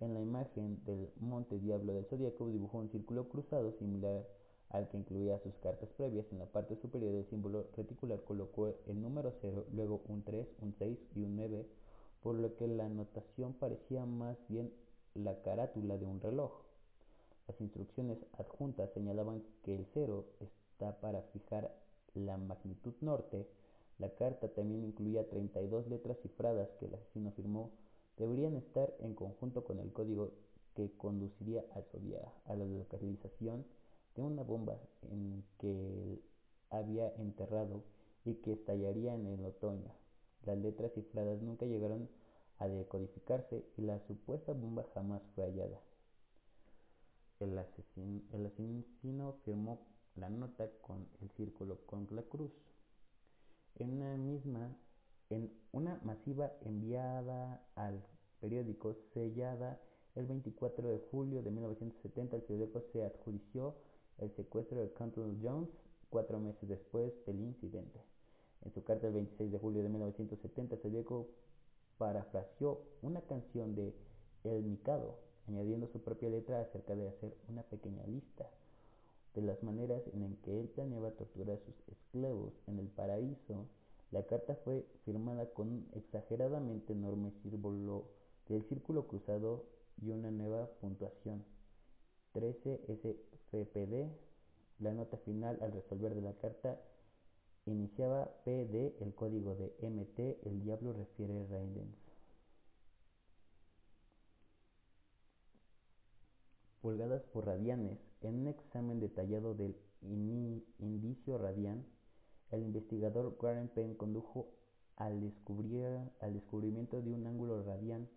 En 0.00 0.14
la 0.14 0.20
imagen 0.20 0.82
del 0.84 1.10
Monte 1.20 1.58
Diablo 1.58 1.92
del 1.92 2.06
Zodíaco 2.06 2.48
dibujó 2.48 2.78
un 2.78 2.90
círculo 2.90 3.28
cruzado 3.28 3.72
similar 3.72 4.26
al 4.70 4.88
que 4.88 4.96
incluía 4.96 5.38
sus 5.40 5.54
cartas 5.56 5.90
previas. 5.96 6.26
En 6.32 6.38
la 6.38 6.46
parte 6.46 6.76
superior 6.76 7.12
del 7.12 7.28
símbolo 7.28 7.66
reticular 7.76 8.22
colocó 8.24 8.68
el 8.86 9.00
número 9.00 9.34
0, 9.42 9.66
luego 9.72 10.02
un 10.08 10.22
3, 10.22 10.46
un 10.62 10.74
6 10.78 10.98
y 11.16 11.22
un 11.22 11.36
9, 11.36 11.66
por 12.22 12.36
lo 12.36 12.56
que 12.56 12.66
la 12.66 12.88
notación 12.88 13.52
parecía 13.54 14.06
más 14.06 14.36
bien 14.48 14.72
la 15.14 15.42
carátula 15.42 15.98
de 15.98 16.06
un 16.06 16.20
reloj. 16.20 16.52
Las 17.48 17.60
instrucciones 17.60 18.18
adjuntas 18.38 18.90
señalaban 18.94 19.42
que 19.64 19.74
el 19.74 19.86
0 19.92 20.24
está 20.40 21.00
para 21.00 21.22
fijar 21.32 21.74
la 22.14 22.36
magnitud 22.38 22.94
norte, 23.00 23.46
la 24.00 24.08
carta 24.14 24.48
también 24.48 24.82
incluía 24.84 25.28
32 25.28 25.86
letras 25.88 26.18
cifradas 26.22 26.70
que 26.78 26.86
el 26.86 26.94
asesino 26.94 27.28
afirmó 27.28 27.70
deberían 28.16 28.56
estar 28.56 28.94
en 29.00 29.14
conjunto 29.14 29.62
con 29.62 29.78
el 29.78 29.92
código 29.92 30.32
que 30.74 30.90
conduciría 30.96 31.64
al 31.74 31.84
a 32.46 32.54
la 32.54 32.64
localización 32.64 33.66
de 34.16 34.22
una 34.22 34.42
bomba 34.42 34.78
en 35.02 35.44
que 35.58 35.70
él 35.70 36.22
había 36.70 37.14
enterrado 37.16 37.82
y 38.24 38.34
que 38.36 38.52
estallaría 38.52 39.14
en 39.14 39.26
el 39.26 39.44
otoño. 39.44 39.92
Las 40.46 40.56
letras 40.56 40.92
cifradas 40.94 41.42
nunca 41.42 41.66
llegaron 41.66 42.08
a 42.58 42.68
decodificarse 42.68 43.64
y 43.76 43.82
la 43.82 43.98
supuesta 44.06 44.52
bomba 44.52 44.86
jamás 44.94 45.22
fue 45.34 45.44
hallada. 45.44 45.80
El 47.38 47.58
asesino 47.58 49.34
firmó 49.44 49.78
la 50.16 50.30
nota 50.30 50.70
con 50.82 51.06
el 51.20 51.30
círculo 51.30 51.78
con 51.86 52.06
la 52.10 52.22
cruz 52.22 52.50
en 53.76 53.92
una 53.92 54.16
misma, 54.16 54.76
en 55.30 55.52
una 55.72 56.00
masiva 56.04 56.52
enviada 56.62 57.64
al 57.74 58.04
periódico 58.40 58.94
sellada 59.14 59.80
el 60.14 60.26
24 60.26 60.88
de 60.88 60.98
julio 61.10 61.42
de 61.42 61.50
1970, 61.50 62.36
el 62.36 62.42
periódico 62.42 62.80
se 62.92 63.04
adjudició 63.04 63.76
el 64.18 64.30
secuestro 64.32 64.80
de 64.80 64.92
Canton 64.92 65.38
Jones 65.42 65.70
cuatro 66.10 66.40
meses 66.40 66.68
después 66.68 67.12
del 67.26 67.40
incidente. 67.40 68.00
En 68.62 68.72
su 68.72 68.82
carta 68.82 69.06
del 69.06 69.14
26 69.14 69.52
de 69.52 69.58
julio 69.58 69.82
de 69.82 69.88
1970, 69.88 70.74
el 70.74 70.80
periódico 70.80 71.28
parafraseó 71.96 72.82
una 73.02 73.20
canción 73.22 73.74
de 73.74 73.94
El 74.44 74.64
Mikado, 74.64 75.18
añadiendo 75.46 75.86
su 75.86 76.02
propia 76.02 76.28
letra 76.28 76.60
acerca 76.60 76.94
de 76.94 77.08
hacer 77.08 77.36
una 77.48 77.62
pequeña 77.62 78.04
lista 78.06 78.50
de 79.34 79.42
las 79.42 79.62
maneras 79.62 80.02
en 80.12 80.36
que 80.42 80.60
él 80.60 80.68
planeaba 80.68 81.12
torturar 81.12 81.56
a 81.56 81.60
sus 81.60 81.74
esclavos 81.88 82.52
en 82.66 82.78
el 82.78 82.88
paraíso. 82.88 83.66
La 84.10 84.26
carta 84.26 84.56
fue 84.64 84.86
firmada 85.04 85.46
con 85.52 85.68
un 85.68 85.88
exageradamente 85.94 86.92
enorme 86.92 87.32
símbolo 87.42 88.08
del 88.48 88.64
círculo 88.64 89.06
cruzado 89.06 89.66
y 90.02 90.10
una 90.10 90.30
nueva 90.30 90.68
puntuación. 90.80 91.44
13 92.32 92.80
SFPD. 92.88 94.10
La 94.80 94.92
nota 94.92 95.18
final 95.18 95.58
al 95.60 95.72
resolver 95.72 96.14
de 96.14 96.22
la 96.22 96.32
carta 96.34 96.80
iniciaba 97.66 98.30
PD, 98.44 98.96
el 99.00 99.14
código 99.14 99.54
de 99.54 99.74
MT, 99.82 100.46
el 100.46 100.62
diablo 100.62 100.92
refiere 100.92 101.46
Raidens. 101.46 101.96
Pulgadas 106.80 107.22
por 107.24 107.46
radianes. 107.46 108.09
En 108.22 108.34
un 108.40 108.48
examen 108.48 109.00
detallado 109.00 109.54
del 109.54 109.74
indicio 110.78 111.38
radian, 111.38 111.86
el 112.50 112.62
investigador 112.62 113.34
Warren 113.40 113.68
Penn 113.68 113.94
condujo 113.94 114.48
al, 114.96 115.20
descubrimiento 115.20 117.00
de 117.00 117.14
un 117.14 117.26
ángulo 117.26 117.62
radian 117.62 118.08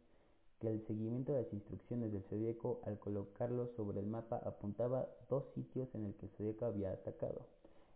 que 0.59 0.67
el 0.67 0.85
seguimiento 0.85 1.31
de 1.31 1.43
las 1.43 1.53
instrucciones 1.53 2.11
del 2.11 2.23
zodíaco 2.23 2.81
al 2.83 2.99
colocarlo 2.99 3.67
sobre 3.77 4.01
el 4.01 4.07
mapa 4.07 4.41
apuntaba 4.43 5.07
dos 5.29 5.45
sitios 5.55 5.87
en 5.95 6.05
el 6.05 6.15
que 6.15 6.25
el 6.25 6.31
zodíaco 6.33 6.65
había 6.65 6.91
atacado. 6.91 7.47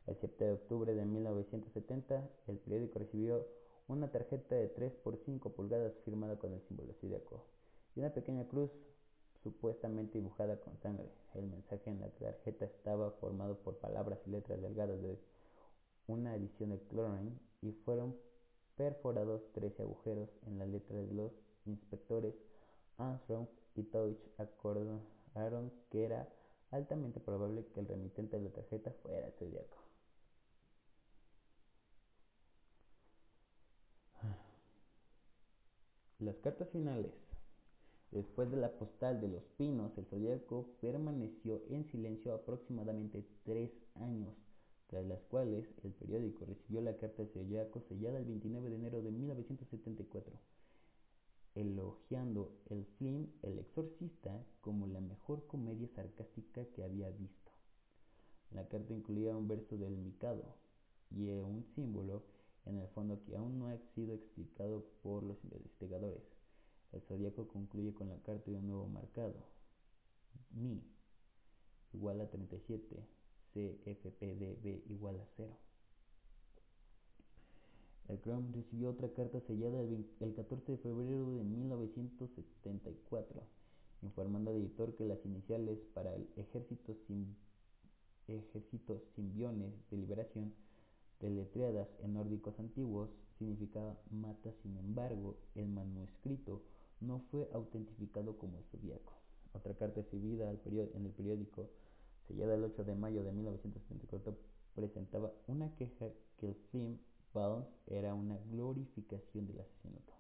El 0.06 0.16
7 0.16 0.46
de 0.46 0.54
octubre 0.54 0.96
de 0.96 1.06
1970, 1.06 2.30
el 2.48 2.58
periódico 2.58 3.00
recibió 3.00 3.46
una 3.90 4.10
tarjeta 4.10 4.56
de 4.56 4.70
3 4.70 4.94
por 5.04 5.18
5 5.18 5.52
pulgadas 5.52 5.94
firmada 6.06 6.38
con 6.38 6.54
el 6.54 6.62
símbolo 6.62 6.94
zodíaco 6.94 7.44
y 7.96 8.00
una 8.00 8.14
pequeña 8.14 8.48
cruz 8.48 8.72
supuestamente 9.48 10.18
dibujada 10.18 10.60
con 10.60 10.78
sangre. 10.80 11.10
El 11.34 11.46
mensaje 11.48 11.90
en 11.90 12.02
la 12.02 12.10
tarjeta 12.10 12.66
estaba 12.66 13.12
formado 13.12 13.58
por 13.60 13.78
palabras 13.78 14.20
y 14.28 14.32
letras 14.32 14.62
delgadas 14.62 15.02
de 15.02 15.18
una 16.08 16.36
edición 16.36 16.72
de 16.72 16.82
Chlorine 16.90 17.32
y 17.62 17.72
fueron 17.72 18.18
perforados 18.76 19.42
13 19.54 19.84
agujeros 19.84 20.30
en 20.46 20.60
la 20.60 20.66
letra 20.66 20.98
de 20.98 21.14
los 21.14 21.32
inspectores 21.66 22.36
Armstrong 22.98 23.48
y 23.76 23.84
Touch 23.84 24.18
acordaron 24.38 25.72
que 25.90 26.04
era 26.04 26.28
altamente 26.72 27.22
probable 27.22 27.66
que 27.74 27.80
el 27.80 27.88
remitente 27.88 28.38
de 28.38 28.44
la 28.44 28.50
tarjeta 28.50 28.92
fuera 29.02 29.32
el. 29.40 29.78
Las 36.20 36.36
cartas 36.38 36.68
finales. 36.70 37.27
Después 38.12 38.50
de 38.50 38.58
la 38.58 38.72
postal 38.72 39.20
de 39.20 39.28
los 39.28 39.44
pinos, 39.58 39.98
el 39.98 40.06
zodiaco 40.06 40.70
permaneció 40.80 41.62
en 41.70 41.86
silencio 41.86 42.34
aproximadamente 42.34 43.26
tres 43.44 43.70
años, 43.96 44.34
tras 44.88 45.06
las 45.06 45.22
cuales 45.24 45.68
el 45.84 45.92
periódico 45.92 46.46
recibió 46.46 46.82
la 46.82 46.96
carta 46.96 47.24
del 47.24 47.34
zodiaco 47.34 47.82
sellada 47.82 48.18
el 48.18 48.26
29 48.26 48.70
de 48.70 48.76
enero 48.76 49.02
de 49.02 49.12
1974. 49.12 50.34
elogiando 51.56 52.52
el 52.70 52.86
film 53.00 53.28
El 53.42 53.58
Exorcista 53.58 54.46
como 54.62 54.86
la 54.88 55.02
mejor 55.02 55.48
comedia 55.48 55.88
sarcástica 55.88 56.64
que 56.66 56.84
había 56.84 57.10
visto. 57.10 57.52
La 58.52 58.70
carta 58.70 58.94
incluía 58.94 59.36
un 59.36 59.48
verso 59.48 59.76
del 59.76 59.98
Mikado 59.98 60.56
y 61.10 61.30
un 61.30 61.66
símbolo 61.76 62.24
en 62.66 62.78
el 62.78 62.88
fondo 62.90 63.24
que 63.26 63.36
aún 63.36 63.58
no 63.60 63.68
ha 63.68 63.78
sido 63.96 64.14
explicado 64.14 64.86
por 65.02 65.24
los 65.24 65.44
investigadores. 65.44 66.37
El 66.94 67.02
zodiaco 67.02 67.48
concluye 67.48 67.94
con 67.94 68.10
la 68.10 68.18
carta 68.22 68.50
de 68.50 68.58
un 68.58 68.68
nuevo 68.68 68.88
marcado, 68.88 69.36
Mi, 70.52 70.82
igual 71.94 72.22
a 72.22 72.30
37, 72.30 73.06
CFPDB 73.54 74.90
igual 74.90 75.20
a 75.20 75.26
0. 75.36 75.58
El 78.08 78.22
Crown 78.22 78.54
recibió 78.54 78.92
otra 78.92 79.14
carta 79.14 79.42
sellada 79.42 79.82
el 79.82 80.34
14 80.34 80.72
de 80.72 80.78
febrero 80.78 81.36
de 81.36 81.44
1974, 81.44 83.44
informando 84.02 84.52
al 84.52 84.58
editor 84.58 84.96
que 84.96 85.04
las 85.04 85.26
iniciales 85.26 85.80
para 85.94 86.16
el 86.16 86.30
ejército, 86.38 86.96
sim, 87.06 87.36
simbiones 89.16 89.74
de 89.90 89.98
liberación, 89.98 90.54
deletreadas 91.20 91.90
en 92.00 92.14
nórdicos 92.14 92.58
antiguos, 92.60 93.10
significaba 93.38 94.00
mata. 94.10 94.54
Sin 94.64 94.78
embargo, 94.78 95.36
el 95.56 95.68
manuscrito 95.68 96.64
no 97.00 97.20
fue 97.32 97.50
autentificado 97.54 98.38
como 98.38 98.58
el 98.58 98.64
zodiaco. 98.66 99.14
Otra 99.54 99.74
carta 99.76 100.02
recibida 100.02 100.50
en 100.50 101.06
el 101.06 101.12
periódico, 101.12 101.70
sellada 102.28 102.56
el 102.56 102.64
8 102.64 102.84
de 102.84 102.96
mayo 102.96 103.24
de 103.24 103.32
1974, 103.32 104.36
presentaba 104.76 105.32
una 105.48 105.74
queja 105.76 106.10
que 106.38 106.48
el 106.48 106.56
film 106.72 106.98
era 107.86 108.16
una 108.16 108.36
glorificación 108.52 109.46
del 109.46 109.60
asesinato 109.60 110.14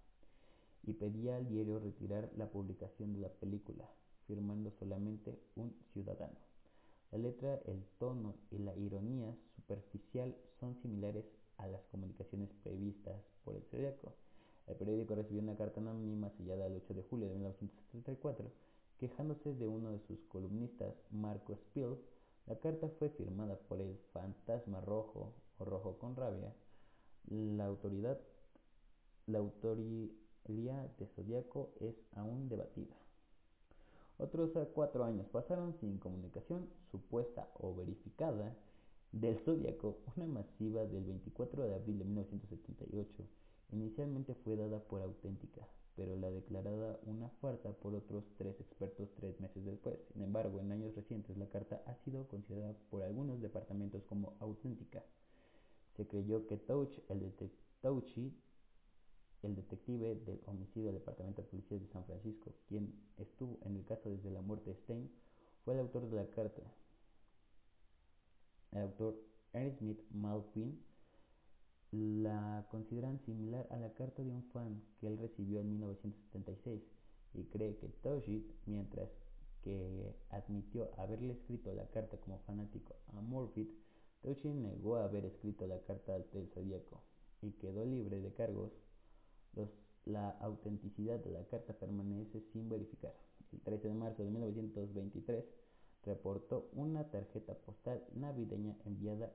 y 0.83 0.93
pedía 0.93 1.37
al 1.37 1.49
diario 1.49 1.79
retirar 1.79 2.31
la 2.37 2.47
publicación 2.47 3.11
de 3.13 3.19
la 3.19 3.29
película, 3.29 3.89
firmando 4.27 4.71
solamente 4.79 5.39
un 5.55 5.75
ciudadano. 5.93 6.37
La 7.11 7.17
letra, 7.17 7.59
el 7.65 7.83
tono 7.97 8.35
y 8.51 8.59
la 8.59 8.75
ironía 8.75 9.35
superficial 9.55 10.37
son 10.59 10.75
similares 10.75 11.25
a 11.57 11.65
las 11.65 11.81
comunicaciones 11.85 12.49
previstas 12.63 13.19
por 13.43 13.55
el 13.55 13.63
zodiaco. 13.63 14.13
El 14.67 14.75
periódico 14.75 15.15
recibió 15.15 15.41
una 15.41 15.55
carta 15.55 15.79
anónima 15.79 16.29
sellada 16.31 16.67
el 16.67 16.75
8 16.75 16.93
de 16.93 17.03
julio 17.03 17.27
de 17.27 17.33
1974 17.35 18.51
quejándose 18.99 19.53
de 19.53 19.67
uno 19.67 19.91
de 19.91 19.99
sus 19.99 20.19
columnistas, 20.27 20.93
Marco 21.11 21.55
Spill. 21.55 21.97
La 22.47 22.59
carta 22.59 22.89
fue 22.99 23.09
firmada 23.09 23.57
por 23.67 23.81
el 23.81 23.97
fantasma 24.13 24.81
rojo 24.81 25.33
o 25.59 25.65
rojo 25.65 25.97
con 25.97 26.15
rabia 26.15 26.53
la 27.29 27.65
autoridad, 27.65 28.17
la 29.25 29.39
autoría 29.39 30.87
de 30.97 31.07
Zodíaco 31.07 31.73
es 31.81 31.95
aún 32.13 32.47
debatida. 32.47 32.95
Otros 34.17 34.51
cuatro 34.73 35.03
años 35.03 35.27
pasaron 35.27 35.75
sin 35.79 35.97
comunicación 35.97 36.69
supuesta 36.89 37.49
o 37.59 37.75
verificada 37.75 38.55
del 39.11 39.37
Zodíaco, 39.39 39.97
una 40.15 40.25
masiva 40.25 40.85
del 40.85 41.03
24 41.03 41.67
de 41.67 41.75
abril 41.75 41.99
de 41.99 42.05
1978. 42.05 43.23
Inicialmente 43.71 44.33
fue 44.33 44.55
dada 44.55 44.79
por 44.79 45.01
auténtica, 45.01 45.67
pero 45.95 46.15
la 46.15 46.29
declarada 46.29 46.99
una 47.05 47.29
farsa 47.41 47.71
por 47.73 47.95
otros 47.95 48.23
tres 48.37 48.57
expertos 48.61 49.09
tres 49.15 49.39
meses 49.41 49.65
después. 49.65 49.99
Sin 50.13 50.21
embargo, 50.23 50.61
en 50.61 50.71
años 50.71 50.95
recientes 50.95 51.37
la 51.37 51.49
carta 51.49 51.81
ha 51.85 51.95
sido 52.05 52.27
considerada 52.27 52.73
por 52.89 53.03
algunos 53.03 53.41
departamentos 53.41 54.03
como 54.03 54.35
auténtica. 54.39 55.03
Se 55.97 56.07
creyó 56.07 56.47
que 56.47 56.57
Touch, 56.57 56.97
el, 57.09 57.33
el 59.43 59.55
detective 59.55 60.15
del 60.15 60.39
homicidio 60.45 60.91
del 60.91 60.99
Departamento 60.99 61.41
de 61.41 61.47
Policía 61.49 61.79
de 61.79 61.87
San 61.87 62.05
Francisco, 62.05 62.53
quien 62.67 62.93
estuvo 63.17 63.57
en 63.65 63.75
el 63.75 63.85
caso 63.85 64.09
desde 64.09 64.31
la 64.31 64.41
muerte 64.41 64.69
de 64.69 64.77
Stein, 64.77 65.11
fue 65.65 65.73
el 65.73 65.81
autor 65.81 66.09
de 66.09 66.15
la 66.15 66.27
carta. 66.27 66.61
El 68.71 68.83
autor 68.83 69.19
Ernest 69.53 70.01
Smith 70.53 70.79
la 71.91 72.67
consideran 72.69 73.19
similar 73.19 73.65
a 73.71 73.77
la 73.77 73.93
carta 73.93 74.21
de 74.21 74.29
un 74.29 74.43
fan 74.51 74.83
que 74.99 75.07
él 75.07 75.17
recibió 75.17 75.61
en 75.61 75.69
1976 75.69 76.81
y 77.33 77.43
cree 77.45 77.77
que 77.77 77.87
Touchy, 77.87 78.45
mientras 78.65 79.09
que 79.63 80.15
admitió 80.29 80.89
haberle 80.97 81.33
escrito 81.33 81.73
la 81.73 81.87
carta 81.87 82.17
como 82.17 82.39
fanático 82.39 82.95
a 83.07 83.21
Morfitt, 83.21 83.69
Touchy 84.21 84.49
negó 84.49 84.97
haber 84.97 85.25
escrito 85.25 85.67
la 85.67 85.79
carta 85.83 86.13
del 86.13 86.47
zodíaco 86.49 87.01
y 87.41 87.51
quedó 87.53 87.85
libre 87.85 88.19
de 88.19 88.33
cargos. 88.33 88.71
la 90.05 90.29
autenticidad 90.39 91.19
de 91.19 91.31
la 91.31 91.43
carta 91.47 91.73
permanece 91.73 92.41
sin 92.53 92.69
verificar. 92.69 93.13
El 93.51 93.59
13 93.59 93.89
de 93.89 93.93
marzo 93.93 94.23
de 94.23 94.29
1923 94.29 95.45
reportó 96.03 96.69
una 96.73 97.09
tarjeta 97.09 97.55
postal 97.55 98.01
navideña 98.15 98.77
enviada 98.85 99.33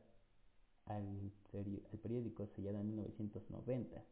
al, 0.87 1.33
periódico 2.03 2.47
sellada 2.47 2.81
en 2.81 2.89
1990 2.89 4.05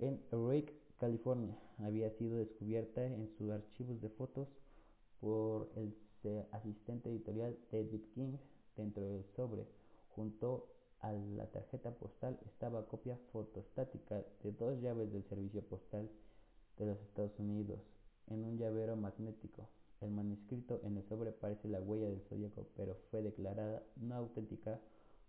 en 0.00 0.20
Eureka, 0.32 0.72
California. 0.98 1.56
Había 1.78 2.10
sido 2.10 2.38
descubierta 2.38 3.04
en 3.04 3.30
sus 3.36 3.50
archivos 3.50 4.00
de 4.00 4.08
fotos 4.10 4.48
por 5.20 5.70
el 5.76 5.94
asistente 6.52 7.10
editorial 7.10 7.56
David 7.70 8.00
King 8.14 8.36
dentro 8.76 9.04
del 9.04 9.24
sobre 9.36 9.66
Junto 10.14 10.68
a 11.00 11.12
la 11.12 11.46
tarjeta 11.50 11.90
postal 11.90 12.38
estaba 12.46 12.86
copia 12.86 13.18
fotostática 13.32 14.24
de 14.42 14.52
dos 14.52 14.80
llaves 14.80 15.12
del 15.12 15.24
servicio 15.24 15.62
postal 15.62 16.08
de 16.78 16.86
los 16.86 17.00
Estados 17.00 17.38
Unidos 17.38 17.80
en 18.28 18.44
un 18.44 18.56
llavero 18.56 18.96
magnético. 18.96 19.68
El 20.00 20.12
manuscrito 20.12 20.80
en 20.84 20.96
el 20.96 21.08
sobre 21.08 21.32
parece 21.32 21.68
la 21.68 21.80
huella 21.80 22.08
del 22.08 22.22
zodíaco, 22.22 22.68
pero 22.76 22.96
fue 23.10 23.22
declarada 23.22 23.82
no 23.96 24.14
auténtica 24.14 24.80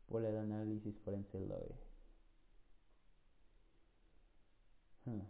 por 0.08 0.24
el 0.24 0.38
análisis 0.38 0.98
forense 1.00 1.40
Loe. 1.40 1.76
Hmm. 5.06 5.22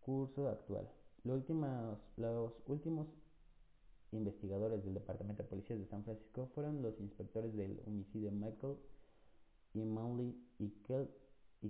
Curso 0.00 0.48
actual. 0.48 0.88
Los 1.24 1.36
últimos, 1.36 1.98
los 2.16 2.52
últimos 2.66 3.06
investigadores 4.12 4.82
del 4.84 4.94
Departamento 4.94 5.42
de 5.42 5.48
Policía 5.48 5.76
de 5.76 5.86
San 5.86 6.04
Francisco 6.04 6.48
fueron 6.54 6.82
los 6.82 6.98
inspectores 7.00 7.54
del 7.54 7.80
homicidio 7.86 8.30
Michael 8.32 8.76
y 9.74 9.84
Manley 9.84 10.34
y, 10.58 10.70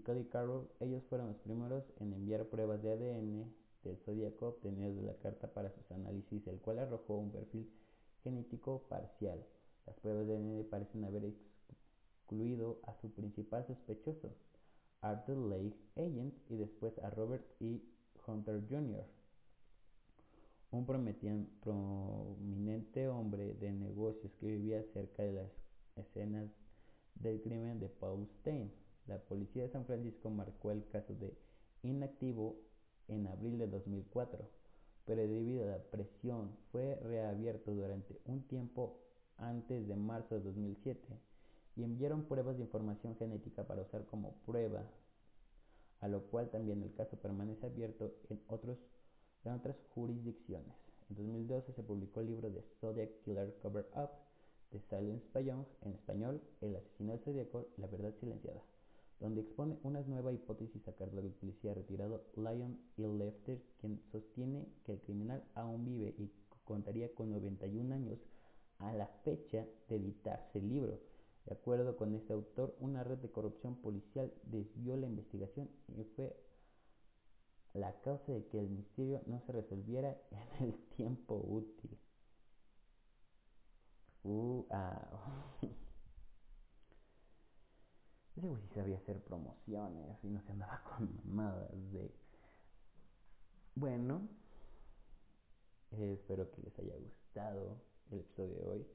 Kelly 0.01 0.24
Carroll. 0.26 0.68
Ellos 0.80 1.03
fueron 1.09 1.28
los 1.28 1.38
primeros 1.38 1.84
en 1.98 2.12
enviar 2.12 2.46
pruebas 2.46 2.82
de 2.82 2.92
ADN 2.92 3.53
del 3.82 3.96
zodiaco 4.05 4.48
obtenidas 4.48 4.94
de 4.94 5.03
la 5.03 5.16
carta 5.18 5.53
para 5.53 5.70
sus 5.70 5.90
análisis, 5.90 6.46
el 6.46 6.61
cual 6.61 6.78
arrojó 6.78 7.18
un 7.18 7.32
perfil 7.32 7.70
genético 8.22 8.86
parcial. 8.88 9.44
Las 9.86 9.96
pruebas 9.96 10.26
de 10.26 10.36
ADN 10.36 10.68
parecen 10.70 11.05
haber 11.05 11.24
excluido 12.31 12.78
a 12.85 12.95
su 12.95 13.11
principal 13.11 13.66
sospechoso, 13.66 14.31
Arthur 15.01 15.37
Lake 15.37 15.76
Agent, 15.97 16.33
y 16.49 16.57
después 16.57 16.97
a 17.01 17.11
Robert 17.11 17.45
E. 17.61 17.81
Hunter 18.24 18.62
Jr 18.70 19.05
un 20.72 20.87
prominente 20.87 21.81
hombre 23.09 23.55
de 23.55 23.72
negocios 23.72 24.31
que 24.39 24.47
vivía 24.47 24.85
cerca 24.93 25.24
de 25.24 25.33
las 25.33 25.51
escenas 25.97 26.49
del 27.16 27.43
crimen 27.43 27.81
de 27.81 27.89
Paul 27.89 28.28
Stein. 28.39 28.70
La 29.09 29.18
policía 29.18 29.64
de 29.64 29.70
San 29.70 29.85
Francisco 29.85 30.31
marcó 30.31 30.70
el 30.70 30.87
caso 30.87 31.12
de 31.14 31.37
inactivo 31.83 32.55
en 33.09 33.26
abril 33.26 33.59
de 33.59 33.66
2004, 33.66 34.49
pero 35.07 35.22
debido 35.22 35.64
a 35.64 35.70
la 35.70 35.83
presión 35.83 36.57
fue 36.70 36.95
reabierto 37.03 37.74
durante 37.74 38.20
un 38.26 38.47
tiempo 38.47 39.01
antes 39.39 39.89
de 39.89 39.97
marzo 39.97 40.37
de 40.37 40.43
2007 40.43 41.30
y 41.77 41.85
enviaron 41.85 42.25
pruebas 42.25 42.57
de 42.57 42.64
información 42.64 43.16
genética 43.16 43.64
para 43.64 43.83
usar 43.83 44.05
como 44.07 44.33
prueba, 44.47 44.83
a 46.01 46.09
lo 46.09 46.23
cual 46.25 46.51
también 46.51 46.83
el 46.83 46.93
caso 46.95 47.16
permanece 47.16 47.66
abierto 47.66 48.12
en 48.29 48.41
otros 48.49 48.79
en 49.45 49.53
otras 49.53 49.77
jurisdicciones. 49.95 50.75
En 51.09 51.16
2012 51.16 51.73
se 51.73 51.83
publicó 51.83 52.21
el 52.21 52.29
libro 52.29 52.51
de 52.51 52.62
Zodiac 52.81 53.11
Killer 53.25 53.57
Cover 53.62 53.89
Up 53.97 54.11
de 54.71 54.81
Silence 54.81 55.45
Young, 55.45 55.64
en 55.83 55.93
español, 55.93 56.41
El 56.61 56.77
asesino 56.77 57.12
del 57.12 57.21
zodiaco, 57.21 57.66
la 57.77 57.89
verdad 57.89 58.14
silenciada, 58.21 58.62
donde 59.18 59.41
expone 59.41 59.79
una 59.83 60.01
nueva 60.03 60.33
hipótesis 60.33 60.87
a 60.87 60.93
cargo 60.93 61.21
del 61.23 61.33
policía 61.33 61.75
retirado 61.75 62.23
Lion 62.37 62.79
E. 62.97 63.09
Lefter, 63.09 63.61
quien 63.81 64.01
sostiene 64.12 64.68
que 64.85 64.93
el 64.93 65.01
criminal 65.01 65.43
aún 65.55 65.85
vive 65.85 66.14
y 66.18 66.31
contaría 66.64 67.12
con 67.14 67.31
91 67.31 67.93
años 67.93 68.18
a 68.79 68.93
la 68.93 69.09
fecha 69.25 69.66
de 69.89 69.97
editarse 69.97 70.59
el 70.61 70.68
libro. 70.68 71.01
De 71.47 71.55
acuerdo 71.55 71.97
con 71.97 72.14
este 72.14 72.32
autor, 72.32 72.76
una 72.80 73.03
red 73.03 73.18
de 73.18 73.30
corrupción 73.30 73.76
policial 73.76 74.32
desvió 74.45 74.97
la 74.97 75.07
investigación 75.07 75.70
y 75.88 76.05
fue 76.05 76.36
la 77.74 78.01
causa 78.01 78.32
de 78.32 78.47
que 78.47 78.59
el 78.59 78.68
misterio 78.68 79.22
no 79.26 79.41
se 79.41 79.53
resolviera 79.53 80.20
en 80.59 80.66
el 80.66 80.74
tiempo 80.97 81.36
útil. 81.36 81.99
Uh, 84.22 84.66
ah. 84.70 85.57
Ese 88.36 88.47
güey 88.47 88.62
sí 88.62 88.68
sabía 88.74 88.97
hacer 88.97 89.22
promociones 89.24 90.22
y 90.22 90.28
no 90.28 90.41
se 90.43 90.53
andaba 90.53 90.82
con 90.84 91.14
mamadas 91.26 91.70
de 91.93 92.11
Bueno, 93.74 94.28
espero 95.91 96.51
que 96.51 96.62
les 96.62 96.78
haya 96.78 96.97
gustado 96.97 97.82
el 98.11 98.20
episodio 98.20 98.55
de 98.55 98.66
hoy. 98.66 98.86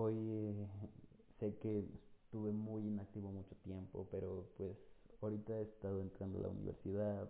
Hoy 0.00 0.54
sé 1.40 1.58
que 1.58 1.84
estuve 2.22 2.52
muy 2.52 2.86
inactivo 2.86 3.32
mucho 3.32 3.56
tiempo, 3.64 4.06
pero 4.12 4.48
pues 4.56 4.76
ahorita 5.20 5.58
he 5.58 5.62
estado 5.62 6.00
entrando 6.00 6.38
a 6.38 6.42
la 6.42 6.48
universidad. 6.50 7.28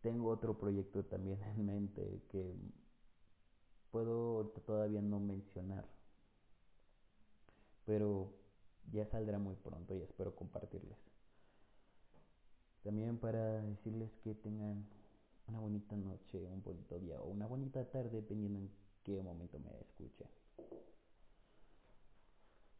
Tengo 0.00 0.30
otro 0.30 0.56
proyecto 0.56 1.04
también 1.04 1.38
en 1.42 1.66
mente 1.66 2.22
que 2.30 2.54
puedo 3.90 4.46
todavía 4.64 5.02
no 5.02 5.20
mencionar, 5.20 5.84
pero 7.84 8.32
ya 8.90 9.04
saldrá 9.04 9.38
muy 9.38 9.56
pronto 9.56 9.94
y 9.94 10.00
espero 10.00 10.34
compartirles. 10.34 10.96
También 12.84 13.18
para 13.18 13.60
decirles 13.60 14.10
que 14.24 14.34
tengan 14.34 14.86
una 15.46 15.60
bonita 15.60 15.94
noche, 15.94 16.42
un 16.50 16.62
bonito 16.62 16.98
día 16.98 17.20
o 17.20 17.26
una 17.28 17.46
bonita 17.46 17.84
tarde, 17.90 18.22
dependiendo 18.22 18.60
en 18.60 18.70
qué 19.04 19.22
momento 19.22 19.58
me 19.58 19.78
escuche. 19.78 20.24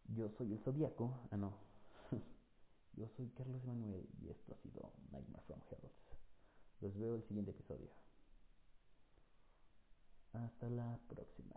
Yo 0.09 0.29
soy 0.31 0.53
el 0.53 0.61
Zodíaco. 0.61 1.29
Ah, 1.31 1.37
no. 1.37 1.53
Yo 2.95 3.09
soy 3.17 3.29
Carlos 3.31 3.65
Manuel 3.65 4.09
y 4.21 4.31
esto 4.31 4.55
ha 4.55 4.57
sido 4.59 4.93
Nightmare 5.11 5.45
from 5.47 5.61
Hell. 5.71 5.91
Los 6.81 6.97
veo 6.99 7.17
el 7.17 7.23
siguiente 7.25 7.51
episodio. 7.51 7.91
Hasta 10.33 10.69
la 10.69 10.99
próxima. 11.09 11.55